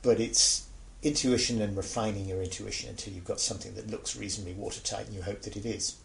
[0.01, 0.67] But it's
[1.03, 5.21] intuition and refining your intuition until you've got something that looks reasonably watertight and you
[5.21, 5.95] hope that it is.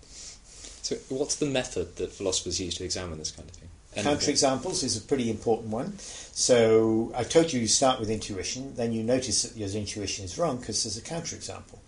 [0.83, 3.70] So, what's the method that philosophers use to examine this kind of thing?
[3.97, 5.99] Counterexamples is a pretty important one.
[5.99, 10.39] So, I told you you start with intuition, then you notice that your intuition is
[10.39, 11.79] wrong because there's a counterexample.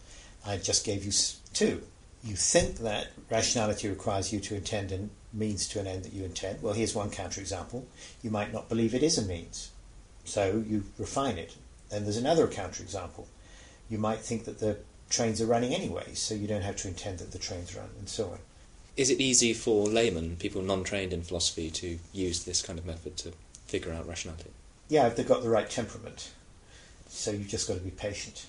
[0.45, 1.13] I just gave you
[1.53, 1.83] two.
[2.25, 6.25] You think that rationality requires you to intend a means to an end that you
[6.25, 6.61] intend.
[6.61, 7.85] Well, here's one counterexample.
[8.23, 9.71] You might not believe it is a means.
[10.25, 11.55] So, you refine it
[11.93, 13.27] then there's another counterexample.
[13.91, 14.79] You might think that the
[15.11, 18.09] trains are running anyway, so you don't have to intend that the trains run, and
[18.09, 18.39] so on.
[18.97, 22.87] Is it easy for laymen, people non trained in philosophy, to use this kind of
[22.87, 23.33] method to
[23.67, 24.51] figure out rationality?
[24.89, 26.31] Yeah, if they've got the right temperament.
[27.09, 28.47] So you've just got to be patient.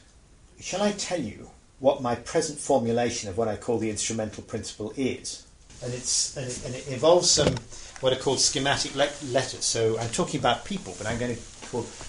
[0.60, 4.94] Shall I tell you what my present formulation of what I call the instrumental principle
[4.96, 5.46] is?
[5.84, 7.56] And, it's, and, it, and it involves some
[8.00, 9.66] what are called schematic le- letters.
[9.66, 11.42] So I'm talking about people, but I'm going to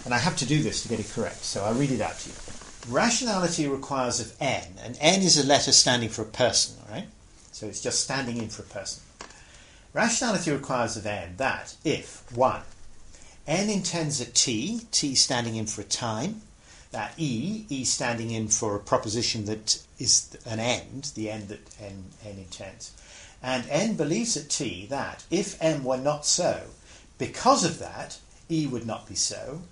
[0.05, 2.19] and I have to do this to get it correct, so I'll read it out
[2.19, 2.35] to you.
[2.89, 7.07] Rationality requires of n, and n is a letter standing for a person, all right?
[7.55, 9.05] So it's just standing in for a person.
[9.93, 12.63] Rationality requires of n that if, 1,
[13.47, 16.43] n intends a t, t standing in for a time,
[16.91, 21.61] that e, e standing in for a proposition that is an end, the end that
[21.81, 22.91] n, n intends,
[23.41, 26.65] and n believes at t that if m were not so,
[27.19, 29.63] because of that, E would not be so,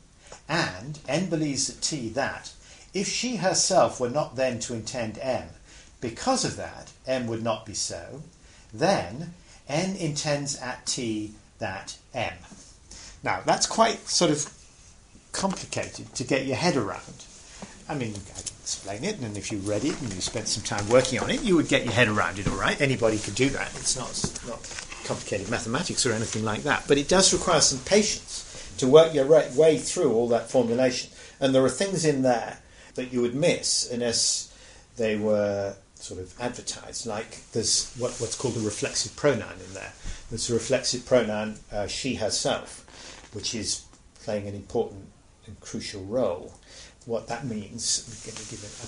[0.49, 2.53] and N believes at T that
[2.95, 5.49] if she herself were not then to intend M,
[6.03, 8.23] because of that, M would not be so,
[8.75, 9.33] then
[9.69, 12.35] N intends at T that M.
[13.23, 14.53] Now, that's quite sort of
[15.33, 17.25] complicated to get your head around.
[17.89, 20.63] I mean, I can explain it, and if you read it and you spent some
[20.63, 22.81] time working on it, you would get your head around it, all right?
[22.81, 23.69] Anybody could do that.
[23.77, 24.11] It's not,
[24.47, 24.61] not
[25.05, 26.85] complicated mathematics or anything like that.
[26.89, 31.11] But it does require some patience to work your way through all that formulation.
[31.41, 32.59] And there are things in there
[32.95, 34.53] that you would miss unless
[34.97, 37.07] they were sort of advertised.
[37.07, 39.93] Like there's what, what's called a reflexive pronoun in there.
[40.31, 42.85] There's a reflexive pronoun, uh, she herself,
[43.33, 43.85] which is
[44.25, 45.07] playing an important
[45.47, 46.55] and crucial role.
[47.07, 48.03] What that means,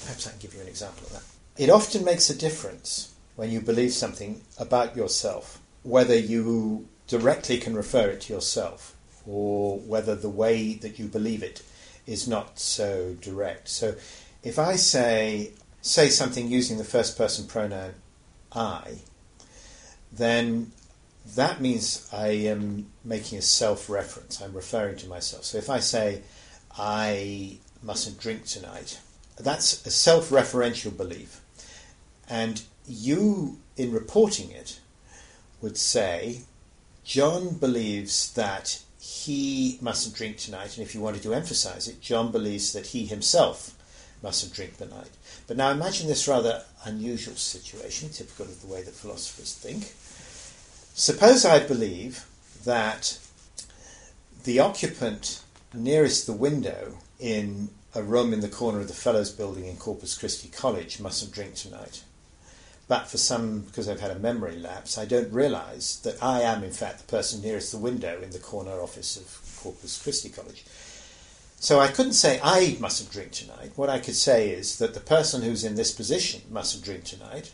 [0.05, 1.23] perhaps I can give you an example of that.
[1.57, 7.75] It often makes a difference when you believe something about yourself, whether you directly can
[7.75, 8.95] refer it to yourself
[9.27, 11.63] or whether the way that you believe it
[12.07, 13.69] is not so direct.
[13.69, 13.95] So
[14.43, 15.53] if I say
[15.85, 17.93] say something using the first person pronoun
[18.51, 19.01] I,
[20.11, 20.73] then
[21.37, 24.41] that means I am making a self reference.
[24.41, 25.45] I'm referring to myself.
[25.45, 26.23] So if I say
[26.77, 28.99] I mustn't drink tonight,
[29.37, 31.41] that's a self referential belief.
[32.31, 34.81] And you, in reporting it,
[35.61, 36.43] would say
[37.05, 42.33] John believes that he mustn't drink tonight, and if you wanted to emphasize it, John
[42.33, 43.74] believes that he himself
[44.25, 45.11] mustn't drink the night.
[45.47, 49.95] But now imagine this rather unusual situation, typical of the way that philosophers think.
[50.95, 52.27] Suppose I believe
[52.65, 53.19] that
[54.45, 59.67] the occupant nearest the window in a room in the corner of the Fellows Building
[59.67, 62.03] in Corpus Christi College mustn't drink tonight.
[62.89, 66.65] But for some, because I've had a memory lapse, I don't realise that I am
[66.65, 70.65] in fact the person nearest the window in the corner office of Corpus Christi College.
[71.65, 73.73] So I couldn't say I mustn't drink tonight.
[73.75, 77.53] What I could say is that the person who's in this position mustn't drink tonight.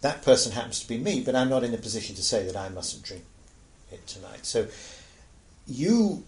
[0.00, 2.56] That person happens to be me, but I'm not in a position to say that
[2.56, 3.22] I mustn't drink
[3.92, 4.44] it tonight.
[4.44, 4.66] So
[5.68, 6.24] you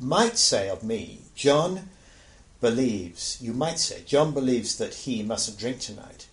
[0.00, 1.90] might say of me, John
[2.62, 6.28] believes, you might say, John believes that he mustn't drink tonight.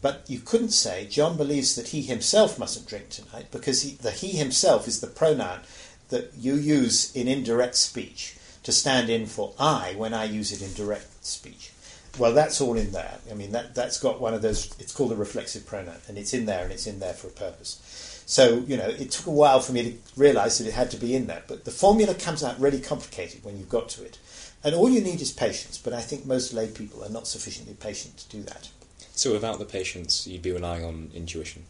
[0.00, 4.12] But you couldn't say John believes that he himself mustn't drink tonight because he, the
[4.12, 5.62] he himself is the pronoun
[6.10, 10.62] that you use in indirect speech to stand in for I when I use it
[10.62, 11.72] in direct speech.
[12.18, 13.18] Well, that's all in there.
[13.30, 16.34] I mean, that, that's got one of those, it's called a reflexive pronoun, and it's
[16.34, 18.22] in there, and it's in there for a purpose.
[18.26, 20.96] So, you know, it took a while for me to realise that it had to
[20.96, 24.18] be in there, but the formula comes out really complicated when you've got to it.
[24.62, 27.74] And all you need is patience, but I think most lay people are not sufficiently
[27.74, 28.70] patient to do that.
[29.14, 31.64] So, without the patience, you'd be relying on intuition?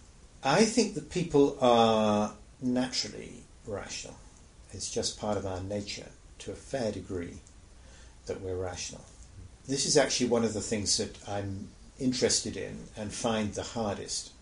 [0.44, 4.16] I think that people are naturally rational.
[4.72, 6.08] It's just part of our nature
[6.42, 7.38] to a fair degree
[8.26, 9.04] that we're rational.
[9.66, 11.68] This is actually one of the things that I'm
[11.98, 14.32] interested in and find the hardest.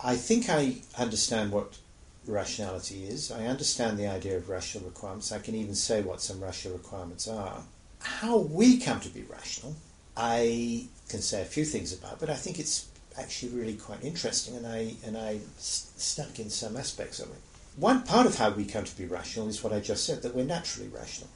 [0.00, 1.78] I think I understand what
[2.26, 3.30] rationality is.
[3.32, 5.32] I understand the idea of rational requirements.
[5.32, 7.62] I can even say what some rational requirements are.
[8.00, 9.76] How we come to be rational,
[10.16, 12.88] I can say a few things about, but I think it's
[13.18, 17.40] actually really quite interesting, and I and I stuck in some aspects of it.
[17.76, 20.34] One part of how we come to be rational is what I just said, that
[20.34, 21.30] we're naturally rational.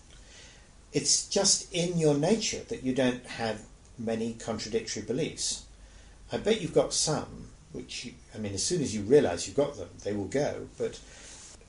[0.93, 3.63] It's just in your nature that you don't have
[3.99, 5.65] many contradictory beliefs.
[6.31, 9.57] I bet you've got some, which, you, I mean, as soon as you realise you've
[9.57, 11.01] got them, they will go, but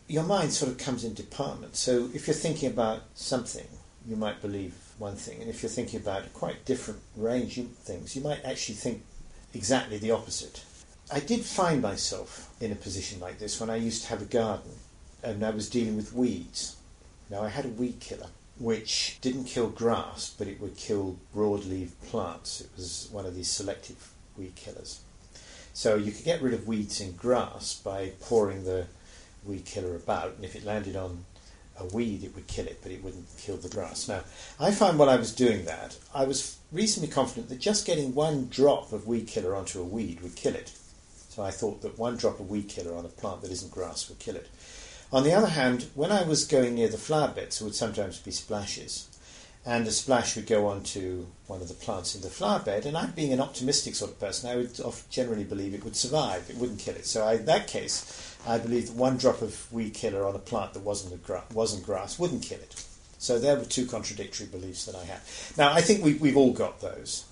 [0.07, 1.80] your mind sort of comes in departments.
[1.80, 3.68] So if you're thinking about something,
[4.05, 7.68] you might believe one thing, and if you're thinking about a quite different range of
[7.70, 9.03] things, you might actually think
[9.53, 10.63] exactly the opposite.
[11.10, 14.26] I did find myself in a position like this when I used to have a
[14.26, 14.72] garden
[15.24, 16.76] and I was dealing with weeds.
[17.30, 18.28] Now, I had a weed killer
[18.60, 22.60] which didn't kill grass, but it would kill broadleaf plants.
[22.60, 24.99] It was one of these selective weed killers.
[25.74, 28.88] So you could get rid of weeds in grass by pouring the
[29.45, 31.24] weed killer about, and if it landed on
[31.80, 34.10] a weed, it would kill it, but it wouldn't kill the grass.
[34.10, 34.22] Now,
[34.60, 38.49] I found while I was doing that, I was reasonably confident that just getting one
[38.49, 40.74] drop of weed killer onto a weed would kill it.
[41.44, 44.20] I thought that one drop of weed killer on a plant that isn't grass would
[44.20, 44.48] kill it.
[45.12, 48.20] On the other hand, when I was going near the flower beds, there would sometimes
[48.20, 49.08] be splashes,
[49.66, 52.98] and a splash would go onto one of the plants in the flower bed, and
[52.98, 54.80] I, being an optimistic sort of person, I would
[55.10, 57.06] generally believe it would survive, it wouldn't kill it.
[57.06, 60.40] So I, in that case, I believed that one drop of weed killer on a
[60.40, 62.84] plant that wasn't, gra- wasn't grass wouldn't kill it.
[63.18, 65.20] So there were two contradictory beliefs that I had.
[65.58, 67.26] Now, I think we, we've all got those.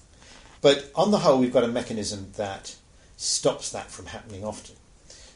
[0.62, 2.76] But on the whole, we've got a mechanism that
[3.18, 4.76] stops that from happening often.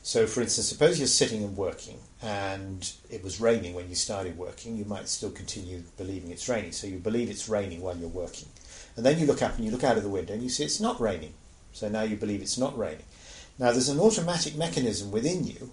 [0.01, 4.37] So, for instance, suppose you're sitting and working and it was raining when you started
[4.37, 6.71] working, you might still continue believing it's raining.
[6.71, 8.47] So, you believe it's raining while you're working.
[8.95, 10.63] And then you look up and you look out of the window and you see
[10.63, 11.33] it's not raining.
[11.71, 13.05] So now you believe it's not raining.
[13.57, 15.71] Now, there's an automatic mechanism within you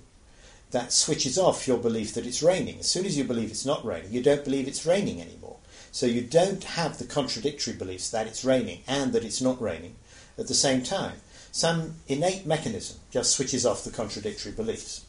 [0.70, 2.80] that switches off your belief that it's raining.
[2.80, 5.56] As soon as you believe it's not raining, you don't believe it's raining anymore.
[5.92, 9.96] So you don't have the contradictory beliefs that it's raining and that it's not raining
[10.38, 11.14] at the same time
[11.56, 15.06] some innate mechanism just switches off the contradictory beliefs.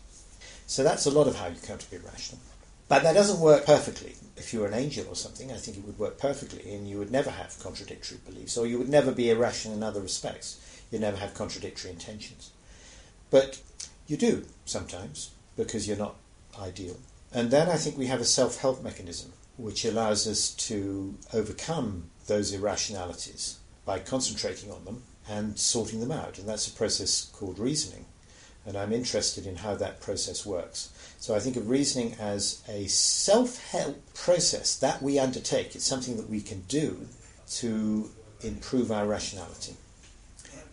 [0.66, 2.40] So that's a lot of how you come to be rational.
[2.88, 4.16] But that doesn't work perfectly.
[4.38, 7.00] If you were an angel or something, I think it would work perfectly, and you
[7.00, 10.58] would never have contradictory beliefs, or you would never be irrational in other respects.
[10.90, 12.52] You'd never have contradictory intentions.
[13.30, 13.62] But
[14.08, 16.16] you do sometimes, because you're not
[16.58, 16.96] ideal.
[17.34, 22.10] And then I think we have a self help mechanism which allows us to overcome
[22.28, 26.38] those irrationalities by concentrating on them and sorting them out.
[26.38, 28.06] And that's a process called reasoning.
[28.66, 30.92] And I'm interested in how that process works.
[31.20, 35.76] So I think of reasoning as a self help process that we undertake.
[35.76, 37.08] It's something that we can do
[37.52, 38.10] to
[38.42, 39.76] improve our rationality.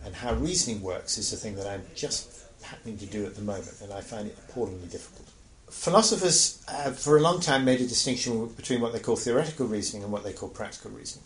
[0.05, 3.43] And how reasoning works is the thing that I'm just happening to do at the
[3.43, 5.29] moment, and I find it appallingly difficult.
[5.71, 10.03] Philosophers have for a long time made a distinction between what they call theoretical reasoning
[10.03, 11.25] and what they call practical reasoning.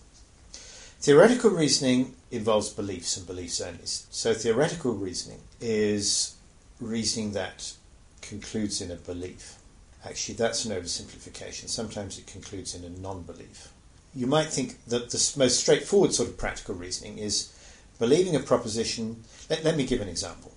[1.01, 3.85] Theoretical reasoning involves beliefs and beliefs only.
[3.85, 6.35] So, theoretical reasoning is
[6.81, 7.73] reasoning that
[8.21, 9.59] concludes in a belief.
[10.05, 11.69] Actually, that's an oversimplification.
[11.69, 13.69] Sometimes it concludes in a non belief.
[14.13, 17.53] You might think that the most straightforward sort of practical reasoning is
[18.01, 19.23] believing a proposition.
[19.49, 20.53] Let, let me give an example.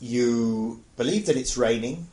[0.00, 2.06] you believe that it's raining,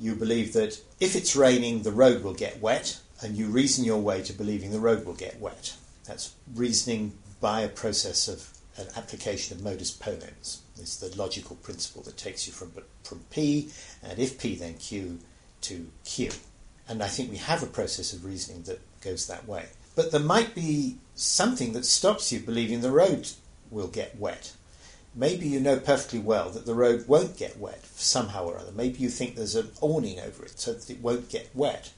[0.00, 4.00] you believe that if it's raining, the road will get wet, and you reason your
[4.00, 5.76] way to believing the road will get wet.
[6.04, 10.58] That's reasoning by a process of an application of modus ponens.
[10.78, 12.72] It's the logical principle that takes you from,
[13.04, 13.70] from P,
[14.02, 15.20] and if P, then Q,
[15.62, 16.30] to Q.
[16.88, 19.66] And I think we have a process of reasoning that goes that way.
[19.94, 23.30] But there might be something that stops you believing the road
[23.70, 24.52] will get wet.
[25.14, 28.72] Maybe you know perfectly well that the road won't get wet somehow or other.
[28.72, 31.92] Maybe you think there's an awning over it so that it won't get wet.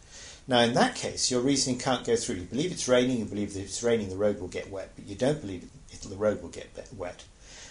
[0.48, 2.36] Now, in that case, your reasoning can't go through.
[2.36, 4.92] You believe it's raining, you believe that if it's raining, the road will get wet,
[4.94, 5.68] but you don't believe
[6.08, 7.24] the road will get wet.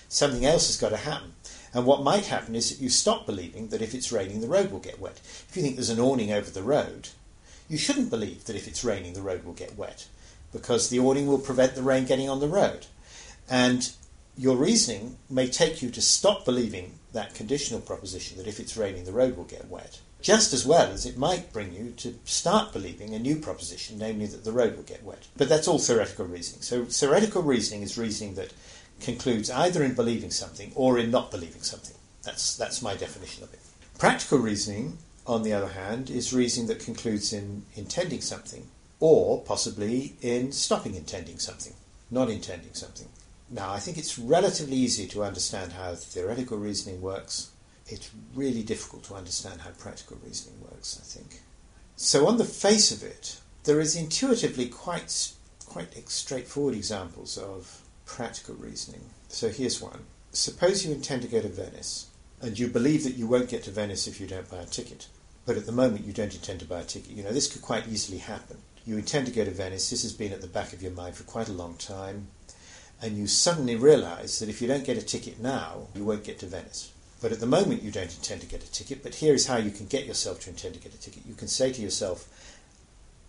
[0.10, 1.34] Something else has got to happen.
[1.74, 4.72] And what might happen is that you stop believing that if it's raining, the road
[4.72, 5.20] will get wet.
[5.24, 7.10] If you think there's an awning over the road,
[7.70, 10.08] you shouldn't believe that if it's raining, the road will get wet,
[10.54, 12.86] because the awning will prevent the rain getting on the road.
[13.50, 13.92] And
[14.38, 19.06] your reasoning may take you to stop believing that conditional proposition that if it's raining,
[19.06, 22.74] the road will get wet, just as well as it might bring you to start
[22.74, 25.28] believing a new proposition, namely that the road will get wet.
[25.38, 26.64] But that's all theoretical reasoning.
[26.64, 28.52] So, theoretical reasoning is reasoning that
[29.00, 31.96] concludes either in believing something or in not believing something.
[32.24, 33.60] That's, that's my definition of it.
[34.00, 34.98] Practical reasoning,
[35.28, 38.68] on the other hand, is reasoning that concludes in intending something
[39.00, 41.74] or possibly in stopping intending something,
[42.10, 43.10] not intending something.
[43.52, 47.52] Now, I think it's relatively easy to understand how theoretical reasoning works.
[47.88, 51.42] It's really difficult to understand how practical reasoning works, I think.
[51.96, 55.32] So, on the face of it, there is intuitively quite,
[55.66, 59.02] quite straightforward examples of practical reasoning.
[59.28, 60.06] So, here's one.
[60.32, 62.08] Suppose you intend to go to Venice,
[62.42, 65.08] and you believe that you won't get to Venice if you don't buy a ticket.
[65.46, 67.12] But at the moment, you don't intend to buy a ticket.
[67.12, 68.58] You know, this could quite easily happen.
[68.86, 71.16] You intend to go to Venice, this has been at the back of your mind
[71.16, 72.28] for quite a long time
[73.02, 76.40] and you suddenly realize that if you don't get a ticket now, you won't get
[76.40, 76.92] to Venice.
[77.22, 79.02] But at the moment, you don't intend to get a ticket.
[79.02, 81.24] But here is how you can get yourself to intend to get a ticket.
[81.26, 82.28] You can say to yourself,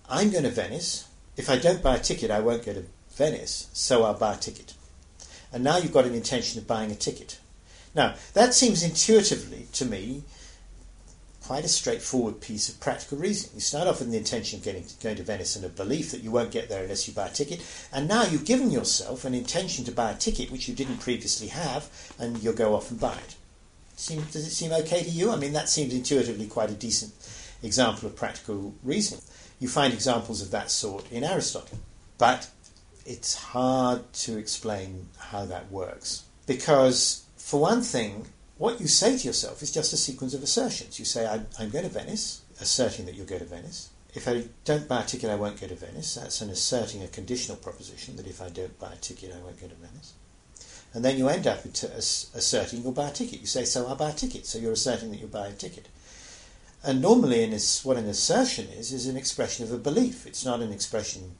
[0.09, 1.09] I'm going to Venice.
[1.37, 2.85] If I don't buy a ticket, I won't go to
[3.15, 4.75] Venice, so I'll buy a ticket.
[5.53, 7.39] And now you've got an intention of buying a ticket.
[7.95, 10.25] Now, that seems intuitively to me
[11.47, 13.55] quite a straightforward piece of practical reasoning.
[13.55, 16.23] You start off with the intention of getting, going to Venice and a belief that
[16.23, 19.35] you won't get there unless you buy a ticket, and now you've given yourself an
[19.35, 22.99] intention to buy a ticket which you didn't previously have, and you'll go off and
[22.99, 23.37] buy it.
[23.97, 25.33] Seem, does it seem okay to you?
[25.33, 27.13] I mean, that seems intuitively quite a decent
[27.63, 29.25] example of practical reasoning.
[29.59, 31.79] You find examples of that sort in Aristotle,
[32.19, 32.51] but
[33.07, 36.25] it's hard to explain how that works.
[36.47, 38.27] Because, for one thing,
[38.59, 40.99] what you say to yourself is just a sequence of assertions.
[40.99, 43.91] You say, I'm, I'm going to Venice, asserting that you'll go to Venice.
[44.15, 46.15] If I don't buy a ticket, I won't go to Venice.
[46.15, 49.61] That's an asserting a conditional proposition that if I don't buy a ticket, I won't
[49.61, 50.15] go to Venice.
[50.97, 53.43] And then you end up asserting you'll buy a ticket.
[53.43, 54.47] You say, so I'll buy a ticket.
[54.47, 55.89] So you're asserting that you'll buy a ticket.
[56.83, 60.27] And normally, in this, what an assertion is, is an expression of a belief.
[60.27, 61.33] It's not an expression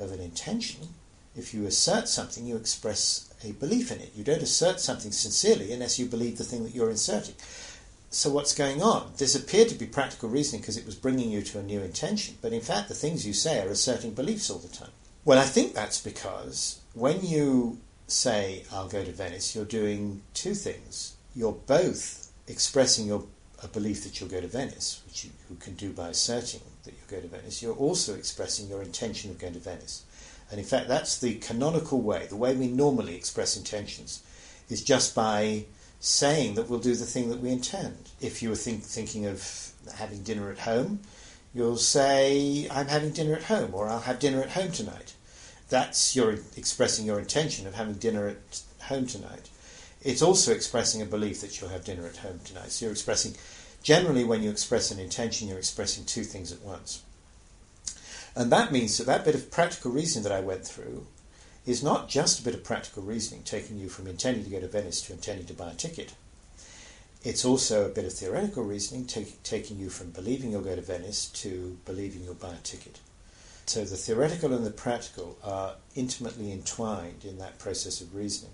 [0.00, 0.88] of an intention.
[1.36, 4.12] If you assert something, you express a belief in it.
[4.16, 7.34] You don't assert something sincerely unless you believe the thing that you're inserting.
[8.08, 9.12] So, what's going on?
[9.18, 12.38] This appeared to be practical reasoning because it was bringing you to a new intention,
[12.40, 14.92] but in fact, the things you say are asserting beliefs all the time.
[15.26, 20.54] Well, I think that's because when you say, I'll go to Venice, you're doing two
[20.54, 21.14] things.
[21.34, 23.24] You're both expressing your
[23.62, 26.92] a belief that you'll go to Venice, which you, you can do by asserting that
[26.92, 27.62] you'll go to Venice.
[27.62, 30.04] You're also expressing your intention of going to Venice.
[30.50, 34.22] And in fact, that's the canonical way, the way we normally express intentions,
[34.68, 35.64] is just by
[35.98, 38.10] saying that we'll do the thing that we intend.
[38.20, 41.00] If you were think, thinking of having dinner at home,
[41.54, 45.14] you'll say, I'm having dinner at home, or I'll have dinner at home tonight.
[45.68, 49.48] That's your expressing your intention of having dinner at home tonight.
[50.02, 52.70] It's also expressing a belief that you'll have dinner at home tonight.
[52.70, 53.34] So you're expressing,
[53.82, 57.02] generally, when you express an intention, you're expressing two things at once.
[58.36, 61.06] And that means that that bit of practical reasoning that I went through
[61.64, 64.68] is not just a bit of practical reasoning taking you from intending to go to
[64.68, 66.14] Venice to intending to buy a ticket.
[67.22, 70.82] It's also a bit of theoretical reasoning take, taking you from believing you'll go to
[70.82, 73.00] Venice to believing you'll buy a ticket.
[73.66, 78.52] So the theoretical and the practical are intimately entwined in that process of reasoning.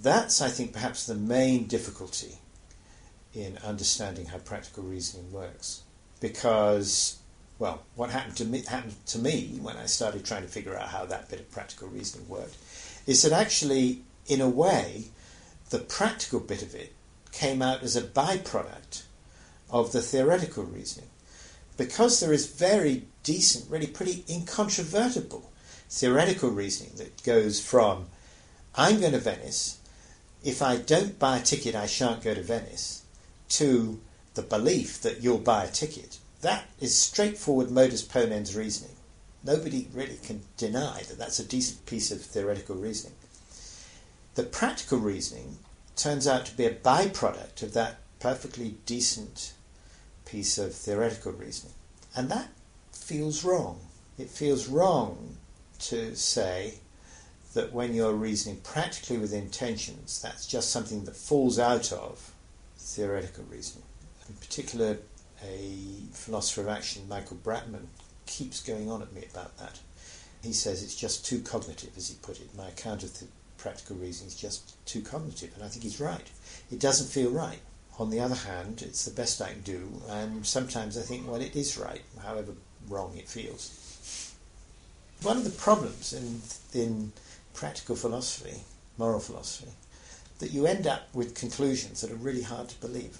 [0.00, 2.38] That's, I think, perhaps the main difficulty
[3.34, 5.82] in understanding how practical reasoning works.
[6.20, 7.18] Because
[7.62, 10.88] well, what happened to me happened to me when I started trying to figure out
[10.88, 12.56] how that bit of practical reasoning worked,
[13.06, 15.04] is that actually, in a way,
[15.70, 16.92] the practical bit of it
[17.30, 19.04] came out as a byproduct
[19.70, 21.08] of the theoretical reasoning.
[21.76, 25.50] Because there is very decent, really pretty incontrovertible
[25.88, 28.06] theoretical reasoning that goes from
[28.74, 29.78] I'm going to Venice,
[30.42, 33.02] if I don't buy a ticket, I shan't go to Venice,
[33.50, 34.00] to
[34.34, 36.18] the belief that you'll buy a ticket.
[36.40, 38.96] That is straightforward modus ponens reasoning.
[39.44, 43.16] Nobody really can deny that that's a decent piece of theoretical reasoning.
[44.34, 45.58] The practical reasoning
[45.94, 49.52] turns out to be a byproduct of that perfectly decent
[50.24, 51.74] piece of theoretical reasoning.
[52.16, 52.48] And that
[53.02, 53.80] feels wrong.
[54.18, 55.36] It feels wrong
[55.80, 56.74] to say
[57.54, 62.32] that when you're reasoning practically with intentions, that's just something that falls out of
[62.78, 63.84] theoretical reasoning.
[64.28, 64.98] In particular,
[65.44, 65.74] a
[66.12, 67.86] philosopher of action, Michael Bratman,
[68.26, 69.80] keeps going on at me about that.
[70.42, 72.56] He says it's just too cognitive, as he put it.
[72.56, 73.26] My account of the
[73.58, 76.30] practical reasoning is just too cognitive, and I think he's right.
[76.70, 77.60] It doesn't feel right.
[77.98, 81.40] On the other hand, it's the best I can do, and sometimes I think, well,
[81.40, 82.52] it is right, however
[82.88, 84.34] wrong it feels.
[85.22, 86.42] One of the problems in,
[86.80, 87.12] in
[87.54, 88.62] practical philosophy,
[88.98, 89.70] moral philosophy,
[90.40, 93.16] that you end up with conclusions that are really hard to believe.